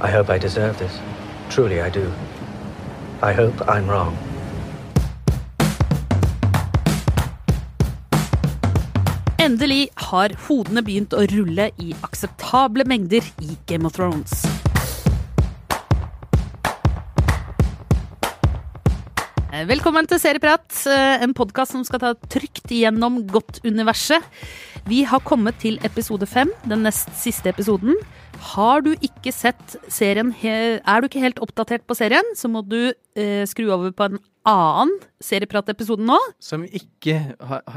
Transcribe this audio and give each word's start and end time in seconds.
I 0.00 0.10
hope 0.12 0.30
I 0.30 0.38
deserve 0.38 0.78
this. 0.78 1.00
Truly, 1.50 1.80
I 1.80 1.90
do. 1.90 2.12
I 3.20 3.32
hope 3.32 3.56
I'm 3.66 3.88
wrong. 3.90 4.14
Endelig 9.42 9.88
har 10.12 10.36
hodene 10.46 10.84
begynt 10.86 11.16
å 11.18 11.24
rulle 11.32 11.72
i 11.82 11.96
akseptable 12.06 12.86
mengder 12.86 13.26
i 13.42 13.56
Game 13.66 13.90
of 13.90 13.96
Thrones. 13.98 14.44
Velkommen 19.66 20.06
til 20.06 20.20
Serieprat, 20.22 20.70
eh, 20.86 21.18
en 21.24 21.34
podkast 21.34 21.74
som 21.74 21.82
skal 21.82 21.98
ta 21.98 22.14
trygt 22.30 22.70
igjennom 22.70 23.24
godt-universet. 23.26 24.22
Vi 24.86 25.02
har 25.02 25.18
kommet 25.26 25.58
til 25.58 25.80
episode 25.82 26.26
fem, 26.30 26.52
den 26.64 26.84
nest 26.86 27.10
siste 27.18 27.50
episoden. 27.50 27.98
Har 28.38 28.82
du 28.86 28.92
ikke 29.02 29.32
sett 29.34 29.76
serien, 29.90 30.30
er 30.46 31.00
du 31.02 31.08
ikke 31.08 31.22
helt 31.22 31.40
oppdatert 31.42 31.82
på 31.88 31.96
serien, 31.98 32.26
så 32.38 32.48
må 32.50 32.62
du 32.66 32.92
eh, 33.18 33.42
skru 33.50 33.66
over 33.74 33.90
på 33.92 34.06
en 34.06 34.18
annen 34.48 34.92
Serieprat-episode 35.20 36.00
nå. 36.06 36.16
Som 36.40 36.62
ikke 36.64 37.16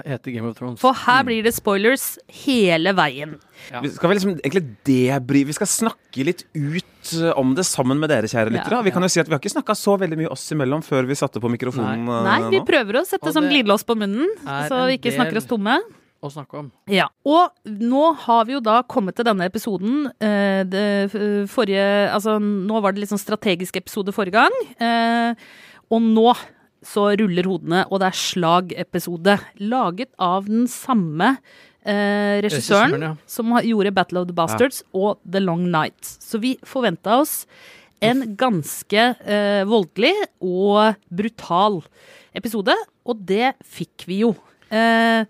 heter 0.06 0.32
Game 0.32 0.48
of 0.48 0.56
Thrones. 0.56 0.80
For 0.80 0.94
her 0.96 1.24
blir 1.28 1.42
det 1.44 1.52
spoilers 1.58 2.14
hele 2.46 2.94
veien. 2.96 3.34
Ja. 3.74 3.82
Vi 3.84 3.90
skal 3.92 4.12
vel 4.12 4.20
liksom 4.20 4.36
egentlig 4.38 4.62
debri 4.88 5.42
Vi 5.50 5.56
skal 5.58 5.68
snakke 5.70 6.24
litt 6.30 6.46
ut 6.54 7.12
eh, 7.18 7.32
om 7.42 7.56
det 7.58 7.66
sammen 7.68 8.00
med 8.00 8.14
dere, 8.14 8.30
kjære 8.32 8.54
lyttere. 8.54 8.78
Ja. 8.80 8.86
Vi 8.86 8.94
kan 8.96 9.04
jo 9.04 9.10
si 9.12 9.20
at 9.24 9.28
vi 9.28 9.36
har 9.36 9.42
ikke 9.42 9.56
snakka 9.58 9.76
så 9.78 9.98
veldig 10.00 10.22
mye 10.22 10.32
oss 10.32 10.46
imellom 10.56 10.86
før 10.86 11.10
vi 11.10 11.18
satte 11.20 11.42
på 11.44 11.52
mikrofonen 11.52 12.06
Nei, 12.08 12.22
Nei, 12.30 12.38
vi 12.54 12.62
prøver 12.70 13.02
å 13.02 13.08
sette 13.10 13.34
sånn 13.36 13.50
glidelås 13.52 13.84
på 13.88 13.98
munnen, 14.00 14.30
så 14.70 14.86
vi 14.88 15.00
ikke 15.02 15.10
del- 15.10 15.18
snakker 15.20 15.42
oss 15.42 15.50
tomme. 15.50 15.80
Å 16.22 16.30
snakke 16.30 16.60
om. 16.60 16.68
Ja. 16.92 17.08
Og 17.26 17.50
nå 17.66 18.12
har 18.28 18.46
vi 18.46 18.54
jo 18.54 18.62
da 18.62 18.82
kommet 18.86 19.18
til 19.18 19.26
denne 19.26 19.48
episoden. 19.50 20.06
Eh, 20.22 20.62
det 20.70 21.10
forrige 21.50 21.86
Altså, 22.14 22.38
nå 22.38 22.82
var 22.84 22.94
det 22.94 23.02
litt 23.02 23.14
sånn 23.14 23.22
strategisk 23.22 23.80
episode 23.82 24.14
forrige 24.14 24.38
gang. 24.38 24.58
Eh, 24.78 25.34
og 25.90 26.06
nå 26.06 26.30
så 26.86 27.12
ruller 27.18 27.46
hodene, 27.50 27.84
og 27.90 28.02
det 28.02 28.10
er 28.10 28.22
slagepisode. 28.22 29.36
Laget 29.62 30.12
av 30.22 30.48
den 30.50 30.66
samme 30.70 31.36
eh, 31.86 32.42
regissøren 32.46 33.06
ja. 33.06 33.12
som 33.30 33.54
gjorde 33.66 33.94
Battle 33.96 34.24
of 34.24 34.30
the 34.30 34.38
Bastards 34.38 34.82
og 34.94 35.22
The 35.26 35.42
Long 35.44 35.68
Night. 35.74 36.00
Så 36.02 36.42
vi 36.42 36.56
forventa 36.66 37.20
oss 37.22 37.44
en 38.02 38.24
ganske 38.38 39.08
eh, 39.22 39.62
voldelig 39.70 40.14
og 40.42 40.98
brutal 41.14 41.82
episode, 42.38 42.76
og 43.06 43.26
det 43.30 43.54
fikk 43.62 44.08
vi 44.10 44.24
jo. 44.24 44.34
Eh, 44.74 45.26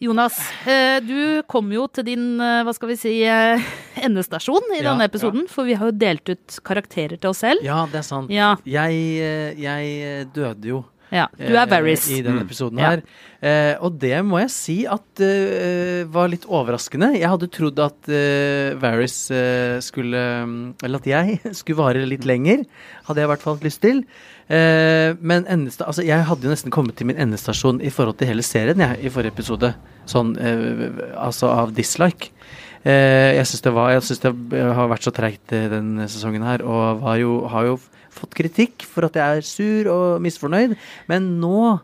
Jonas, 0.00 0.36
eh, 0.66 1.00
du 1.02 1.42
kom 1.50 1.72
jo 1.74 1.88
til 1.90 2.04
din, 2.06 2.26
eh, 2.40 2.60
hva 2.62 2.74
skal 2.76 2.92
vi 2.92 2.96
si, 3.00 3.14
eh, 3.26 3.58
endestasjon 4.06 4.68
i 4.76 4.82
Ja, 4.82 4.92
denne 4.92 5.08
episoden, 5.08 5.48
for 5.50 5.66
vi 5.66 5.74
har 5.74 5.90
jo 5.90 5.96
delt 5.98 6.28
ut 6.30 6.60
karakterer 6.62 7.18
til 7.18 7.32
oss 7.32 7.42
selv. 7.42 7.64
Ja, 7.66 7.80
det 7.90 7.98
er 8.04 8.06
sant. 8.06 8.30
Ja, 8.30 8.52
Jeg, 8.64 9.58
jeg 9.58 10.28
døde 10.36 10.70
jo 10.70 10.84
ja. 11.10 11.22
Du 11.40 11.54
er 11.56 11.64
Varys. 11.64 12.02
i 12.12 12.18
denne 12.20 12.42
Mm. 12.42 12.46
episoden 12.46 12.78
Ja. 12.78 12.88
her. 12.90 13.02
Eh, 13.40 13.76
og 13.80 13.98
det 13.98 14.22
må 14.28 14.40
jeg 14.42 14.50
si 14.52 14.84
at 14.84 15.00
uh, 15.24 16.04
var 16.12 16.28
litt 16.28 16.44
overraskende. 16.44 17.14
Jeg 17.16 17.30
hadde 17.32 17.48
trodd 17.48 17.78
at 17.80 18.10
uh, 18.12 18.76
Varys 18.78 19.30
uh, 19.32 19.80
skulle 19.80 20.20
mm, 20.44 20.74
Eller 20.84 20.98
at 21.00 21.06
jeg 21.06 21.40
skulle 21.56 21.78
vare 21.80 22.04
litt 22.04 22.26
lenger. 22.28 22.66
Hadde 23.08 23.22
jeg 23.22 23.24
i 23.24 23.32
hvert 23.32 23.40
fall 23.46 23.56
lyst 23.64 23.80
til. 23.80 24.04
Eh, 24.48 25.12
men 25.20 25.44
endesta, 25.50 25.84
altså, 25.90 26.04
jeg 26.06 26.24
hadde 26.24 26.46
jo 26.48 26.52
nesten 26.54 26.72
kommet 26.72 26.96
til 26.96 27.08
min 27.10 27.18
endestasjon 27.20 27.82
i 27.84 27.90
forhold 27.92 28.16
til 28.20 28.30
hele 28.30 28.44
serien 28.46 28.80
jeg, 28.80 28.96
i 29.04 29.12
forrige 29.12 29.34
episode. 29.34 29.74
Sånn 30.08 30.34
eh, 30.40 30.86
altså 31.20 31.50
av 31.52 31.74
dislike. 31.76 32.30
Eh, 32.88 33.34
jeg 33.36 33.46
syns 33.50 34.22
det, 34.24 34.32
det 34.54 34.62
har 34.78 34.88
vært 34.88 35.04
så 35.04 35.12
treigt 35.12 35.50
den 35.52 35.68
denne 35.74 36.08
sesongen 36.08 36.46
her, 36.46 36.62
og 36.64 37.02
var 37.04 37.18
jo, 37.20 37.42
har 37.52 37.68
jo 37.68 37.76
fått 38.18 38.34
kritikk 38.38 38.86
for 38.88 39.04
at 39.08 39.18
jeg 39.18 39.42
er 39.42 39.44
sur 39.46 39.90
og 39.92 40.22
misfornøyd. 40.24 40.76
Men 41.12 41.34
nå 41.42 41.78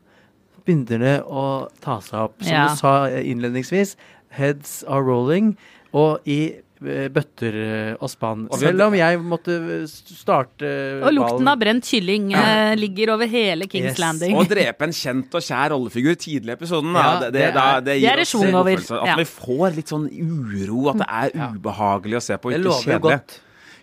begynner 0.65 1.03
det 1.03 1.17
å 1.29 1.69
ta 1.85 1.99
seg 2.01 2.23
opp. 2.31 2.39
Som 2.41 2.53
Ja. 2.55 2.69
du 2.73 2.77
sa 2.81 2.95
eh, 3.11 3.27
innledningsvis, 3.29 3.97
heads 4.31 4.83
are 4.89 5.05
rolling. 5.05 5.57
Og 5.93 6.25
i 6.25 6.55
eh, 6.57 6.74
bøtter 7.15 7.57
eh, 7.61 7.93
og 7.99 8.11
spann. 8.13 8.47
Og 8.53 8.59
Selv 8.61 8.85
om 8.87 8.97
jeg 8.99 9.21
måtte 9.25 9.57
eh, 9.81 9.87
starte 9.89 10.71
Og 11.05 11.15
lukten 11.17 11.49
av 11.51 11.61
brent 11.61 11.89
kylling 11.89 12.31
eh, 12.37 12.75
ligger 12.79 13.15
over 13.17 13.31
hele 13.31 13.69
Kings 13.71 13.93
Yes. 13.95 14.03
Landing. 14.03 14.37
Å 14.39 14.45
drepe 14.49 14.89
en 14.89 14.95
kjent 14.97 15.35
og 15.35 15.45
kjær 15.45 15.75
rollefigur 15.75 16.19
tidlig 16.21 16.55
i 16.55 16.59
episoden, 16.59 16.93
da, 16.97 17.05
Ja, 17.05 17.15
det, 17.25 17.33
det, 17.35 17.41
det 17.47 17.55
da, 17.57 17.67
det 17.85 17.99
gir 18.01 18.21
det 18.23 18.27
oss 18.29 18.35
en 18.41 18.53
følelse. 18.61 19.01
At 19.01 19.11
Ja. 19.13 19.17
vi 19.21 19.27
får 19.31 19.77
litt 19.79 19.93
sånn 19.95 20.07
uro, 20.13 20.89
at 20.93 21.03
det 21.03 21.09
er 21.09 21.51
ubehagelig 21.57 22.21
å 22.21 22.25
se 22.29 22.39
på. 22.39 22.55
Ikke 22.55 22.79
kjedelig. 22.85 23.21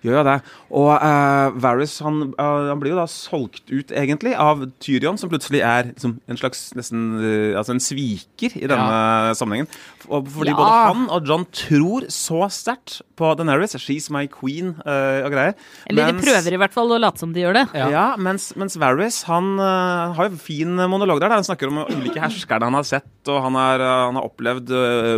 Gjør 0.01 0.15
jo 0.17 0.21
det. 0.25 0.35
Og 0.73 0.87
uh, 0.97 1.57
Varys 1.61 1.93
han, 2.01 2.31
uh, 2.33 2.69
han 2.71 2.79
blir 2.81 2.95
jo 2.95 2.97
da 2.97 3.05
solgt 3.11 3.69
ut, 3.69 3.91
egentlig, 3.93 4.33
av 4.33 4.63
Tyrion, 4.81 5.19
som 5.21 5.29
plutselig 5.29 5.61
er 5.61 5.91
liksom, 5.91 6.15
en 6.25 6.39
slags 6.39 6.71
nesten 6.77 7.03
uh, 7.21 7.59
Altså 7.59 7.75
en 7.75 7.83
sviker 7.83 8.55
i 8.57 8.69
denne 8.69 9.35
sammenhengen. 9.37 9.69
Og 10.09 10.29
fordi 10.33 10.49
Ja. 10.51 10.57
både 10.57 10.79
han 10.89 11.03
og 11.13 11.27
John 11.29 11.45
tror 11.53 12.07
så 12.09 12.47
sterkt 12.49 13.01
på 13.19 13.29
Daenerys. 13.37 13.75
She's 13.77 14.09
my 14.13 14.25
queen 14.31 14.73
og 14.81 15.29
greier. 15.31 15.53
Eller 15.89 16.09
de 16.09 16.23
prøver 16.23 16.55
i 16.55 16.59
hvert 16.59 16.73
fall 16.73 16.91
å 16.95 16.97
late 16.99 17.21
som 17.21 17.33
de 17.35 17.43
gjør 17.43 17.59
det. 17.59 17.65
Ja. 17.77 17.87
ja, 17.93 18.05
mens, 18.17 18.49
mens 18.57 18.75
Varys 18.81 19.21
han 19.29 19.53
har 19.61 20.31
jo 20.31 20.39
fin 20.41 20.73
monolog 20.89 21.21
der. 21.21 21.29
der 21.29 21.39
Han 21.39 21.47
snakker 21.47 21.69
om 21.69 21.83
ulike 21.85 22.19
herskerne 22.23 22.71
han 22.71 22.79
har 22.79 22.87
sett, 22.87 23.11
og 23.29 23.41
han, 23.45 23.59
er, 23.61 23.85
han 23.85 24.17
har 24.17 24.27
opplevd 24.27 24.73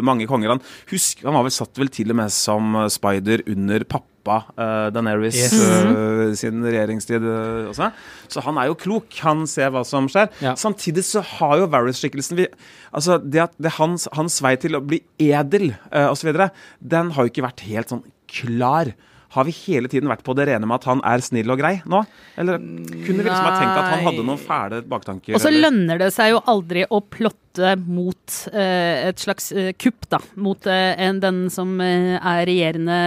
mange 0.06 0.28
konger. 0.30 0.58
Han, 0.58 0.64
husk, 0.92 1.24
han 1.24 1.38
var 1.38 1.48
vel 1.48 1.56
satt 1.56 1.80
vel 1.80 1.94
til 1.94 2.12
og 2.14 2.20
med 2.20 2.34
som 2.36 2.76
spider 2.92 3.46
under 3.54 3.88
pappa 3.88 4.13
uh, 4.28 4.90
Daenerys 4.94 5.36
Yes. 5.36 5.54
uh, 5.60 6.34
sin 6.40 6.64
regjeringstid 6.64 7.24
uh, 7.26 7.70
også. 7.72 7.92
Så 8.32 8.44
han 8.46 8.58
er 8.62 8.70
jo 8.72 8.78
klok. 8.80 9.10
Han 9.26 9.46
ser 9.50 9.74
hva 9.74 9.84
som 9.88 10.08
skjer. 10.12 10.30
Ja. 10.44 10.56
Samtidig 10.60 11.06
så 11.08 11.24
har 11.36 11.60
jo 11.62 11.70
Varys-skikkelsen 11.74 12.46
Altså, 12.94 13.20
det 13.20 13.42
at 13.50 13.56
det 13.62 13.76
hans, 13.80 14.08
hans 14.16 14.40
vei 14.44 14.56
til 14.62 14.78
å 14.78 14.84
bli 14.84 15.02
edel 15.22 15.74
uh, 15.92 16.12
osv., 16.12 16.32
den 16.80 17.12
har 17.16 17.26
jo 17.26 17.34
ikke 17.34 17.48
vært 17.48 17.66
helt 17.68 17.92
sånn 17.92 18.06
klar. 18.32 18.94
Har 19.34 19.48
vi 19.48 19.54
hele 19.66 19.90
tiden 19.90 20.10
vært 20.12 20.22
på 20.26 20.36
det 20.38 20.46
rene 20.46 20.68
med 20.70 20.78
at 20.78 20.86
han 20.86 21.00
er 21.10 21.24
snill 21.26 21.50
og 21.50 21.58
grei 21.58 21.80
nå? 21.90 22.04
Eller 22.38 22.60
kunne 22.62 23.24
vi 23.24 23.26
liksom 23.26 23.48
ha 23.48 23.56
tenkt 23.58 23.80
at 23.80 23.88
han 23.90 24.04
hadde 24.06 24.26
noen 24.28 24.42
fæle 24.42 24.82
baktanker? 24.86 25.34
Og 25.34 25.42
så 25.42 25.50
lønner 25.50 25.98
det 26.02 26.12
seg 26.14 26.36
jo 26.36 26.44
aldri 26.54 26.84
å 26.86 27.00
plotte 27.02 27.74
mot 27.82 28.38
eh, 28.54 29.10
et 29.10 29.24
slags 29.24 29.50
eh, 29.58 29.72
kupp, 29.74 30.06
da. 30.14 30.22
Mot 30.38 30.70
eh, 30.70 30.94
en, 31.08 31.22
den 31.24 31.48
som 31.54 31.74
eh, 31.82 32.14
er 32.20 32.46
regjerende 32.50 33.00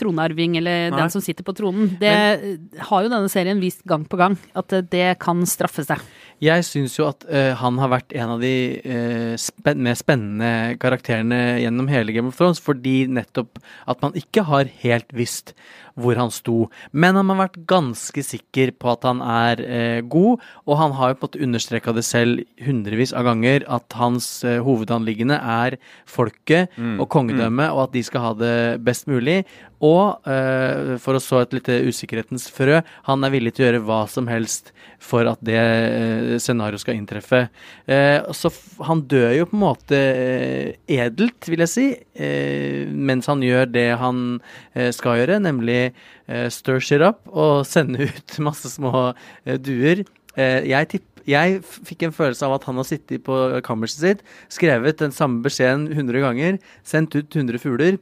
tronarving, 0.00 0.56
eller 0.60 0.90
Nei. 0.90 0.98
den 0.98 1.12
som 1.12 1.22
sitter 1.24 1.46
på 1.46 1.54
tronen. 1.56 1.92
Det 2.00 2.10
Men, 2.10 2.56
har 2.88 3.04
jo 3.04 3.12
denne 3.12 3.30
serien 3.32 3.60
vist 3.62 3.84
gang 3.88 4.06
på 4.08 4.18
gang, 4.20 4.36
at 4.56 4.74
eh, 4.76 4.86
det 4.92 5.06
kan 5.22 5.44
straffe 5.48 5.84
seg. 5.86 6.02
Jeg 6.40 6.64
syns 6.64 6.96
jo 6.96 7.04
at 7.10 7.26
uh, 7.28 7.52
han 7.60 7.76
har 7.82 7.92
vært 7.92 8.14
en 8.16 8.34
av 8.36 8.40
de 8.40 8.54
uh, 8.80 9.34
spen 9.40 9.82
mer 9.84 9.98
spennende 9.98 10.78
karakterene 10.80 11.60
gjennom 11.60 11.90
hele 11.92 12.14
Game 12.16 12.32
of 12.32 12.38
Thrones, 12.38 12.62
fordi 12.64 13.04
nettopp 13.12 13.60
at 13.90 14.00
man 14.00 14.16
ikke 14.16 14.46
har 14.48 14.70
helt 14.80 15.12
visst 15.12 15.52
hvor 16.02 16.18
han 16.20 16.32
sto. 16.34 16.68
Men 16.92 17.18
han 17.18 17.30
har 17.32 17.42
vært 17.44 17.60
ganske 17.70 18.24
sikker 18.26 18.74
på 18.80 18.92
at 18.92 19.06
han 19.08 19.22
er 19.24 19.62
eh, 19.64 20.00
god, 20.02 20.44
og 20.66 20.80
han 20.80 20.94
har 20.98 21.12
jo 21.12 21.18
på 21.20 21.26
en 21.26 21.28
måte 21.30 21.44
understreka 21.46 21.94
det 21.96 22.06
selv 22.08 22.44
hundrevis 22.64 23.14
av 23.16 23.28
ganger, 23.30 23.66
at 23.68 23.98
hans 24.00 24.28
eh, 24.44 24.60
hovedanliggende 24.64 25.40
er 25.40 25.78
folket 26.08 26.72
og 27.00 27.06
kongedømmet, 27.12 27.70
og 27.74 27.86
at 27.86 27.96
de 27.96 28.04
skal 28.06 28.24
ha 28.24 28.32
det 28.38 28.56
best 28.84 29.08
mulig. 29.10 29.42
Og 29.80 30.28
eh, 30.28 30.96
for 31.00 31.16
å 31.16 31.22
så 31.22 31.40
et 31.40 31.54
lite 31.56 31.78
usikkerhetens 31.88 32.50
frø, 32.52 32.82
han 33.06 33.24
er 33.24 33.32
villig 33.32 33.54
til 33.56 33.64
å 33.64 33.68
gjøre 33.70 33.84
hva 33.86 34.00
som 34.12 34.28
helst 34.28 34.74
for 35.00 35.24
at 35.30 35.40
det 35.44 35.56
eh, 35.56 36.34
scenarioet 36.42 36.82
skal 36.82 36.98
inntreffe. 36.98 37.46
Eh, 37.88 38.20
så 38.36 38.52
han 38.84 39.00
dør 39.08 39.32
jo 39.38 39.48
på 39.48 39.56
en 39.56 39.62
måte 39.62 39.96
eh, 39.96 40.74
edelt, 41.00 41.48
vil 41.48 41.64
jeg 41.64 41.72
si, 41.72 41.86
eh, 41.96 42.84
mens 42.92 43.30
han 43.30 43.40
gjør 43.44 43.70
det 43.72 43.88
han 44.00 44.20
skal 44.94 45.18
gjøre, 45.18 45.40
nemlig 45.42 45.89
eh, 45.92 46.48
stir 46.52 46.80
shit 46.84 47.04
up 47.04 47.22
og 47.30 47.66
sende 47.68 48.08
ut 48.08 48.36
masse 48.46 48.72
små 48.72 49.10
eh, 49.10 49.56
duer. 49.60 50.04
Eh, 50.36 50.60
jeg 50.70 50.92
tipp 50.96 51.06
jeg 51.28 51.58
fikk 51.62 52.06
en 52.06 52.14
følelse 52.16 52.46
av 52.46 52.54
at 52.56 52.64
han 52.66 52.78
har 52.80 52.86
sittet 52.88 53.20
på 53.26 53.36
kammerset 53.62 54.00
sitt, 54.02 54.22
skrevet 54.50 55.02
den 55.02 55.12
samme 55.12 55.44
beskjeden 55.44 55.84
100 55.92 56.24
ganger, 56.24 56.56
sendt 56.82 57.14
ut 57.14 57.36
100 57.36 57.60
fugler, 57.60 57.98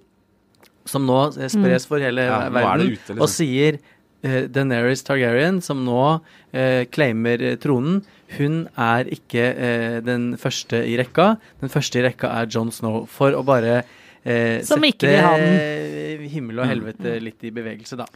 som 0.88 1.04
nå 1.04 1.18
spres 1.50 1.84
for 1.90 2.00
hele 2.00 2.28
Ja, 2.28 2.44
er 2.46 2.54
verden, 2.54 2.94
ute, 2.94 3.10
liksom. 3.10 3.18
og 3.20 3.32
sier 3.32 3.80
uh, 4.22 4.46
Daenerys 4.46 5.02
Targaryen, 5.04 5.58
som 5.60 5.82
nå 5.84 5.98
uh, 6.14 6.84
claimer 6.94 7.42
tronen, 7.60 8.00
hun 8.36 8.66
er 8.76 9.08
ikke 9.12 9.44
eh, 9.56 9.98
den 10.04 10.34
første 10.40 10.82
i 10.84 10.98
rekka. 11.00 11.36
Den 11.62 11.72
første 11.72 12.00
i 12.00 12.04
rekka 12.04 12.28
er 12.42 12.50
John 12.52 12.68
Snow. 12.74 13.06
For 13.08 13.32
å 13.32 13.40
bare 13.46 13.82
eh, 14.28 14.60
Som 14.66 14.84
sette 14.84 14.92
ikke 14.92 15.10
vil 15.10 15.24
ha 15.24 15.32
den. 15.40 16.28
himmel 16.28 16.60
og 16.62 16.68
helvete 16.70 17.16
litt 17.24 17.48
i 17.48 17.52
bevegelse, 17.54 17.98
da. 18.00 18.06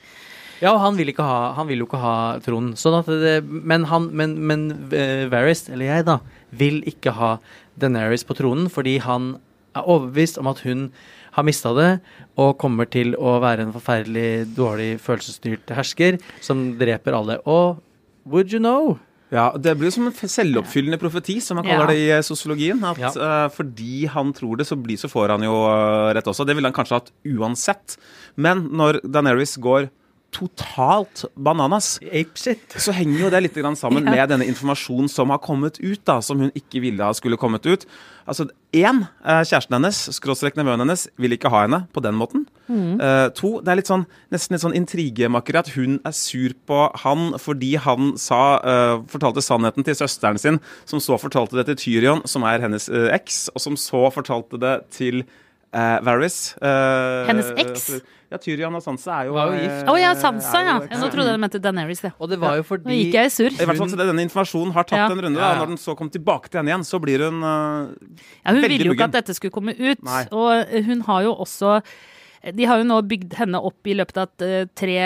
Ja, 0.62 0.76
og 0.76 0.82
han 0.85 0.94
vil, 0.94 1.11
ikke 1.11 1.25
ha, 1.26 1.53
han 1.56 1.67
vil 1.67 1.81
jo 1.82 1.88
ikke 1.88 1.99
ha 1.99 2.17
tronen. 2.44 2.76
Sånn 2.79 3.00
at 3.00 3.09
det, 3.11 3.41
men 3.43 3.88
han, 3.91 4.11
men, 4.14 4.37
men 4.47 4.69
eh, 4.94 5.25
Varys, 5.32 5.64
eller 5.73 5.88
jeg 5.88 6.06
da, 6.06 6.20
vil 6.55 6.82
ikke 6.87 7.17
ha 7.19 7.32
Daenerys 7.81 8.23
på 8.29 8.37
tronen 8.38 8.69
fordi 8.70 8.99
han 9.03 9.32
er 9.75 9.88
overbevist 9.88 10.38
om 10.38 10.50
at 10.53 10.61
hun 10.67 10.91
har 11.32 11.47
mista 11.49 11.73
det, 11.75 11.88
og 12.37 12.59
kommer 12.61 12.87
til 12.93 13.14
å 13.17 13.38
være 13.43 13.64
en 13.64 13.73
forferdelig 13.75 14.53
dårlig 14.55 14.91
følelsesstyrt 15.00 15.73
hersker 15.73 16.19
som 16.44 16.75
dreper 16.81 17.17
alle. 17.17 17.38
Og 17.49 17.81
would 18.29 18.53
you 18.53 18.61
know? 18.61 18.99
Ja, 19.32 19.46
Det 19.56 19.73
blir 19.79 19.88
jo 19.88 19.94
som 19.94 20.08
en 20.11 20.12
selvoppfyllende 20.12 20.99
profeti, 21.00 21.38
som 21.40 21.56
man 21.56 21.64
kaller 21.64 21.88
det 21.88 22.00
i 22.02 22.11
eh, 22.12 22.25
sosiologien. 22.26 22.82
At 22.84 23.17
eh, 23.17 23.46
fordi 23.55 24.05
han 24.12 24.34
tror 24.37 24.61
det, 24.61 24.67
så, 24.69 24.76
blir, 24.76 25.00
så 25.00 25.08
får 25.08 25.32
han 25.32 25.46
jo 25.46 25.55
uh, 25.64 26.12
rett 26.12 26.29
også. 26.29 26.44
Det 26.44 26.56
ville 26.58 26.69
han 26.69 26.76
kanskje 26.76 26.99
hatt 27.00 27.08
uansett. 27.32 27.96
Men 28.37 28.67
når 28.76 29.00
Daenerys 29.08 29.56
går 29.56 29.88
totalt 30.32 31.26
bananas, 31.37 31.99
Apeshit. 32.08 32.73
så 32.81 32.94
henger 32.96 33.26
jo 33.26 33.31
det 33.32 33.43
litt 33.44 33.58
grann 33.58 33.76
sammen 33.79 34.06
med 34.14 34.25
denne 34.32 34.46
informasjonen 34.49 35.11
som 35.12 35.32
har 35.34 35.43
kommet 35.44 35.79
ut, 35.82 36.00
da, 36.08 36.20
som 36.25 36.40
hun 36.40 36.52
ikke 36.56 36.81
ville 36.84 37.05
ha 37.05 37.12
skulle 37.17 37.38
kommet 37.40 37.69
ut. 37.69 37.87
Altså, 38.26 38.49
Én, 38.73 39.02
eh, 39.26 39.43
kjæresten 39.44 39.76
hennes, 39.76 39.99
skråstrek 40.17 40.56
nevøen 40.56 40.81
hennes, 40.81 41.05
vil 41.20 41.34
ikke 41.37 41.50
ha 41.52 41.67
henne 41.67 41.82
på 41.93 42.00
den 42.00 42.17
måten. 42.17 42.46
Eh, 42.73 43.26
to, 43.37 43.58
det 43.61 43.69
er 43.69 43.81
litt 43.82 43.90
sånn, 43.90 44.06
nesten 44.32 44.56
litt 44.56 44.62
sånn 44.64 44.76
intrigemakeri 44.79 45.61
at 45.61 45.73
hun 45.75 45.99
er 46.08 46.14
sur 46.17 46.55
på 46.64 46.78
han 47.02 47.35
fordi 47.37 47.75
han 47.85 48.14
sa, 48.17 48.40
uh, 48.64 49.02
fortalte 49.12 49.44
sannheten 49.44 49.85
til 49.85 49.99
søsteren 49.99 50.40
sin, 50.40 50.56
som 50.88 51.02
så 51.05 51.20
fortalte 51.20 51.58
det 51.58 51.67
til 51.69 51.81
Tyrion, 51.82 52.25
som 52.25 52.46
er 52.49 52.64
hennes 52.64 52.88
uh, 52.88 53.11
eks, 53.12 53.50
og 53.52 53.61
som 53.61 53.76
så 53.76 54.06
fortalte 54.14 54.56
det 54.62 54.76
til 54.96 55.26
eh, 55.73 55.99
Varys. 56.05 56.55
eh, 56.62 57.26
Hennes 57.28 57.52
eks? 57.56 57.90
Ja, 58.32 58.38
Tyrion 58.40 58.79
og 58.79 58.84
Sansa 58.84 59.19
er 59.20 59.29
jo 59.29 59.37
gift. 59.52 59.88
Å 59.93 59.96
ja, 60.00 60.12
eh, 60.14 60.20
Sansa, 60.20 60.62
ja. 60.64 60.76
ja. 60.88 61.00
Nå 61.00 61.11
trodde 61.12 61.32
jeg 61.32 61.38
du 61.38 61.43
mente 61.44 61.61
Daenerys, 61.62 62.00
det. 62.05 62.12
Og 62.19 62.31
det 62.32 62.38
var 62.43 62.56
jo 62.61 62.64
fordi 62.67 62.88
Nå 62.88 62.96
gikk 62.96 63.19
jeg 63.19 63.34
sur. 63.34 63.50
I 63.52 63.69
hvert 63.69 63.82
fall 63.82 63.93
så 63.93 63.99
Denne 64.00 64.25
informasjonen 64.26 64.73
har 64.76 64.88
tatt 64.88 65.02
Ja. 65.02 65.11
en 65.12 65.20
runde. 65.26 65.40
Ja, 65.40 65.52
Da. 65.52 65.61
Når 65.62 65.75
den 65.75 65.82
så 65.82 65.96
kom 65.99 66.08
tilbake 66.11 66.49
til 66.49 66.62
henne 66.62 66.73
igjen, 66.73 66.87
så 66.88 67.00
blir 67.02 67.26
hun 67.29 67.43
uh, 67.44 67.93
Ja, 68.43 68.55
hun 68.55 68.62
Veldig 68.62 68.73
ville 68.73 68.90
jo 68.90 68.96
ikke 68.96 69.11
at 69.11 69.20
dette 69.20 69.37
skulle 69.37 69.55
komme 69.55 69.76
ut. 69.76 70.02
Nei. 70.02 70.25
Og 70.32 70.73
hun 70.88 71.05
har 71.11 71.29
jo 71.29 71.37
også 71.44 71.82
de 72.43 72.67
har 72.67 72.81
jo 72.81 72.87
nå 72.88 72.96
bygd 73.06 73.37
henne 73.38 73.61
opp 73.62 73.87
i 73.87 73.94
løpet 73.94 74.17
av 74.19 74.43
eh, 74.43 74.64
tre 74.75 74.96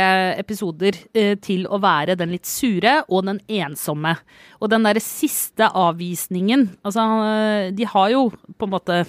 episoder 0.40 0.96
eh, 1.12 1.34
til 1.44 1.66
å 1.68 1.76
være 1.82 2.14
den 2.16 2.32
litt 2.32 2.48
sure 2.48 3.02
og 3.10 3.26
den 3.28 3.42
ensomme. 3.58 4.14
Og 4.56 4.72
den 4.72 4.86
derre 4.88 5.02
siste 5.04 5.68
avvisningen 5.68 6.70
Altså, 6.80 7.04
eh, 7.28 7.68
de 7.76 7.88
har 7.92 8.08
jo 8.14 8.30
på 8.32 8.68
en 8.68 8.72
måte 8.72 9.02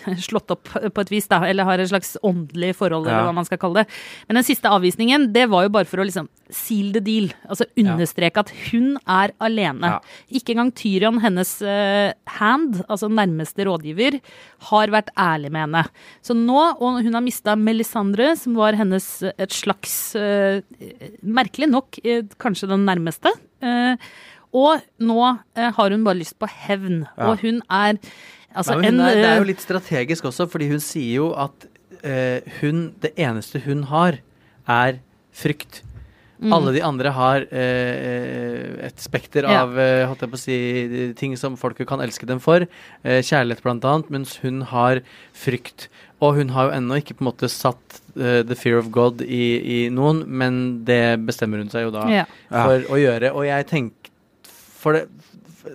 slått 0.28 0.52
opp 0.54 0.70
på 0.70 1.04
et 1.04 1.12
vis, 1.12 1.28
da, 1.30 1.42
eller 1.48 1.66
har 1.68 1.80
et 1.82 1.90
slags 1.90 2.14
åndelig 2.24 2.72
forhold, 2.78 3.06
eller 3.06 3.28
hva 3.28 3.34
man 3.36 3.48
skal 3.48 3.60
kalle 3.60 3.82
det. 3.82 3.98
Men 4.28 4.40
den 4.40 4.46
siste 4.46 4.70
avvisningen, 4.72 5.28
det 5.34 5.48
var 5.52 5.66
jo 5.66 5.74
bare 5.74 5.88
for 5.88 6.02
å 6.02 6.06
liksom 6.08 6.30
seal 6.52 6.92
the 6.96 7.02
deal. 7.04 7.30
Altså 7.48 7.68
understreke 7.80 8.44
at 8.44 8.52
hun 8.70 8.96
er 9.04 9.34
alene. 9.42 9.94
Ja. 9.94 10.16
Ikke 10.40 10.54
engang 10.54 10.72
Tyrion, 10.76 11.20
hennes 11.24 11.54
uh, 11.64 12.12
hand, 12.38 12.82
altså 12.88 13.10
nærmeste 13.12 13.66
rådgiver, 13.68 14.18
har 14.70 14.94
vært 14.94 15.12
ærlig 15.18 15.52
med 15.52 15.66
henne. 15.66 15.84
Så 16.24 16.36
nå, 16.38 16.60
og 16.78 17.00
hun 17.04 17.18
har 17.18 17.24
mista 17.24 17.56
Melisandre, 17.58 18.32
som 18.40 18.56
var 18.58 18.78
hennes 18.78 19.08
eh, 19.26 19.36
et 19.42 19.54
slags 19.54 19.94
uh, 20.18 20.60
Merkelig 21.22 21.68
nok 21.70 21.98
uh, 22.04 22.20
kanskje 22.42 22.70
den 22.70 22.86
nærmeste. 22.88 23.32
Eh, 23.62 23.94
og 24.52 24.82
nå 25.00 25.18
eh, 25.56 25.70
har 25.76 25.94
hun 25.94 26.04
bare 26.04 26.20
lyst 26.20 26.38
på 26.40 26.48
hevn. 26.50 27.06
Ja. 27.16 27.30
Og 27.30 27.40
hun 27.44 27.62
er 27.68 27.96
altså 28.52 28.76
Nei, 28.76 28.88
hun 28.90 28.90
en 28.90 29.06
er, 29.06 29.14
det 29.16 29.24
er 29.24 29.36
eh, 29.36 29.38
jo 29.40 29.48
litt 29.52 29.64
strategisk 29.64 30.28
også, 30.28 30.48
fordi 30.52 30.68
hun 30.72 30.82
sier 30.84 31.22
jo 31.22 31.30
at 31.40 31.68
eh, 32.02 32.44
hun 32.60 32.90
Det 33.00 33.14
eneste 33.16 33.62
hun 33.64 33.86
har, 33.92 34.20
er 34.68 35.00
frykt. 35.32 35.80
Mm. 36.42 36.50
Alle 36.56 36.72
de 36.74 36.80
andre 36.82 37.10
har 37.14 37.44
eh, 37.54 38.86
et 38.88 38.98
spekter 39.00 39.46
Ja. 39.46 39.62
av 39.62 39.76
eh, 39.78 40.02
holdt 40.10 40.24
jeg 40.24 40.32
på 40.32 40.38
å 40.38 40.42
si, 40.42 40.56
ting 41.14 41.36
som 41.38 41.56
folket 41.56 41.86
kan 41.86 42.02
elske 42.02 42.26
dem 42.26 42.40
for. 42.42 42.66
Eh, 43.06 43.20
kjærlighet, 43.22 43.62
blant 43.62 43.84
annet, 43.86 44.10
mens 44.10 44.40
hun 44.42 44.64
har 44.72 45.04
frykt. 45.32 45.86
Og 46.22 46.34
hun 46.40 46.50
har 46.54 46.68
jo 46.68 46.74
ennå 46.80 46.98
ikke 46.98 47.14
på 47.18 47.22
en 47.24 47.30
måte 47.30 47.48
satt 47.50 48.00
uh, 48.14 48.42
the 48.46 48.54
fear 48.54 48.78
of 48.78 48.92
God 48.94 49.22
i, 49.22 49.46
i 49.58 49.78
noen, 49.90 50.20
men 50.26 50.84
det 50.86 51.18
bestemmer 51.26 51.58
hun 51.58 51.70
seg 51.72 51.88
jo 51.88 51.94
da 51.94 52.04
ja. 52.06 52.26
Ja. 52.46 52.62
for 52.62 52.94
å 52.94 52.98
gjøre. 53.00 53.32
Og 53.34 53.46
jeg 53.48 53.66
tenker 53.70 54.01
For 54.82 54.98
det 54.98 55.06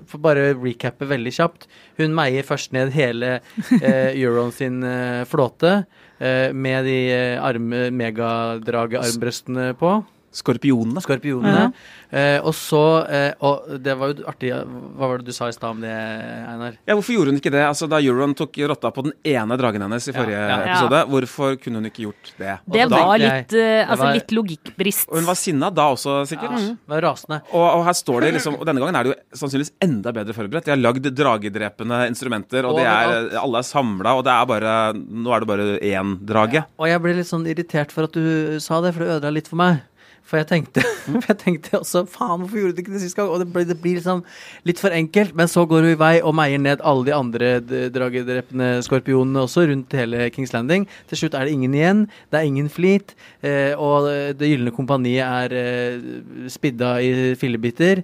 for 0.07 0.19
bare 0.19 0.51
recappe 0.57 1.07
veldig 1.07 1.31
kjapt. 1.37 1.67
Hun 1.99 2.15
meier 2.17 2.45
først 2.47 2.73
ned 2.75 2.91
hele 2.95 3.37
eh, 3.79 4.11
Euron 4.21 4.51
sin 4.55 4.81
eh, 4.83 5.23
flåte 5.29 5.73
eh, 6.19 6.51
med 6.51 6.87
de 6.87 6.97
eh, 7.13 7.43
arme, 7.43 7.87
megadragearmbrøstene 7.95 9.71
på. 9.79 9.93
Skorpionene. 10.37 11.01
Skorpionene. 11.01 11.71
Eh, 12.07 12.37
og 12.45 12.53
så 12.55 12.81
eh, 13.11 13.33
Og 13.43 13.79
det 13.83 13.91
var 13.99 14.13
jo 14.13 14.23
artig 14.29 14.51
Hva 14.53 15.09
var 15.09 15.19
det 15.19 15.27
du 15.27 15.35
sa 15.35 15.49
i 15.49 15.55
stad 15.55 15.73
om 15.73 15.81
det, 15.83 15.91
Einar? 15.91 16.77
Ja, 16.87 16.95
Hvorfor 16.95 17.17
gjorde 17.17 17.33
hun 17.33 17.39
ikke 17.41 17.51
det? 17.51 17.65
Altså 17.67 17.89
Da 17.91 17.99
Euron 17.99 18.35
tok 18.37 18.55
rotta 18.69 18.91
på 18.95 19.03
den 19.09 19.15
ene 19.27 19.57
dragen 19.59 19.83
hennes 19.83 20.07
i 20.07 20.13
forrige 20.15 20.37
ja. 20.39 20.59
episode, 20.61 21.01
hvorfor 21.11 21.57
kunne 21.59 21.81
hun 21.81 21.89
ikke 21.89 22.05
gjort 22.05 22.31
det? 22.37 22.53
Det 22.77 22.85
da 22.87 23.01
var 23.09 23.19
litt, 23.21 23.55
uh, 23.57 23.91
altså 23.91 24.11
litt 24.15 24.31
logikkbrist. 24.35 25.09
Og 25.09 25.19
hun 25.19 25.27
var 25.27 25.39
sinna 25.39 25.69
da 25.73 25.87
også, 25.93 26.15
sikkert. 26.29 26.55
Var 26.89 27.03
rasende. 27.03 27.41
Og, 27.51 27.65
og 27.65 27.83
her 27.87 27.97
står 27.97 28.25
det 28.25 28.31
liksom 28.37 28.57
Og 28.59 28.65
denne 28.67 28.81
gangen 28.83 28.97
er 28.99 29.07
det 29.07 29.13
jo 29.13 29.41
sannsynligvis 29.41 29.73
enda 29.83 30.13
bedre 30.15 30.35
forberedt. 30.37 30.67
De 30.67 30.73
har 30.73 30.79
lagd 30.81 31.09
dragedrepende 31.17 32.01
instrumenter, 32.11 32.67
og 32.69 32.79
de 32.79 32.87
er, 32.87 33.33
alle 33.41 33.61
er 33.61 33.67
samla, 33.67 34.15
og 34.17 34.25
det 34.27 34.33
er 34.35 34.49
bare 34.53 34.77
Nå 34.97 35.33
er 35.33 35.43
det 35.43 35.51
bare 35.51 35.67
én 35.91 36.15
drage. 36.27 36.63
Og 36.79 36.89
jeg 36.91 37.03
ble 37.03 37.17
litt 37.19 37.29
sånn 37.29 37.47
irritert 37.49 37.93
for 37.95 38.07
at 38.07 38.15
du 38.15 38.57
sa 38.63 38.81
det, 38.83 38.95
for 38.95 39.03
det 39.03 39.17
ødela 39.17 39.35
litt 39.39 39.51
for 39.51 39.59
meg. 39.59 39.83
For 40.27 40.41
jeg 40.41 40.49
tenkte, 40.49 40.83
for 41.07 41.29
jeg 41.29 41.39
tenkte 41.39 41.79
også 41.79 42.03
Faen, 42.11 42.41
hvorfor 42.41 42.59
gjorde 42.59 42.75
du 42.75 42.81
ikke 42.83 42.95
det 42.95 43.03
sist 43.05 43.17
gang? 43.17 43.29
Og 43.31 43.39
det, 43.39 43.77
blir 43.79 43.97
liksom 43.97 44.23
litt 44.67 44.81
for 44.83 44.95
enkelt. 44.95 45.35
Men 45.39 45.51
så 45.51 45.63
går 45.69 45.85
hun 45.85 45.93
i 45.93 45.99
vei 45.99 46.13
og 46.19 46.35
meier 46.37 46.61
ned 46.61 46.83
alle 46.83 47.07
de 47.07 47.15
andre 47.15 47.51
dragedrepne 47.95 48.69
skorpionene 48.85 49.45
også 49.45 49.67
rundt 49.71 49.95
hele 49.97 50.27
Kings 50.35 50.51
Landing. 50.55 50.87
Til 51.07 51.21
slutt 51.23 51.37
er 51.37 51.47
det 51.47 51.55
ingen 51.55 51.77
igjen. 51.77 52.03
Det 52.31 52.41
er 52.41 52.49
ingen 52.49 52.67
flit. 52.71 53.15
Eh, 53.41 53.71
og 53.73 54.09
Det 54.37 54.51
gylne 54.51 54.75
kompaniet 54.75 55.23
er 55.23 55.55
eh, 55.55 56.11
spidda 56.51 56.97
i 57.03 57.13
fillebiter. 57.39 58.03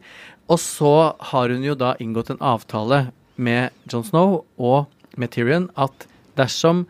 Og 0.51 0.59
så 0.59 1.13
har 1.31 1.51
hun 1.51 1.63
jo 1.63 1.75
da 1.75 1.93
inngått 2.03 2.33
en 2.33 2.43
avtale 2.43 3.07
med 3.35 3.71
Jon 3.91 4.05
Snow 4.05 4.43
og 4.57 4.91
med 5.17 5.31
Tyrion 5.33 5.69
at 5.79 6.07
dersom 6.37 6.85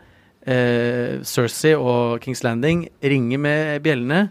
eh, 0.46 1.20
Cersei 1.26 1.74
og 1.76 2.20
Kings 2.24 2.42
Landing 2.44 2.86
ringer 3.02 3.40
med 3.40 3.84
bjellene, 3.84 4.28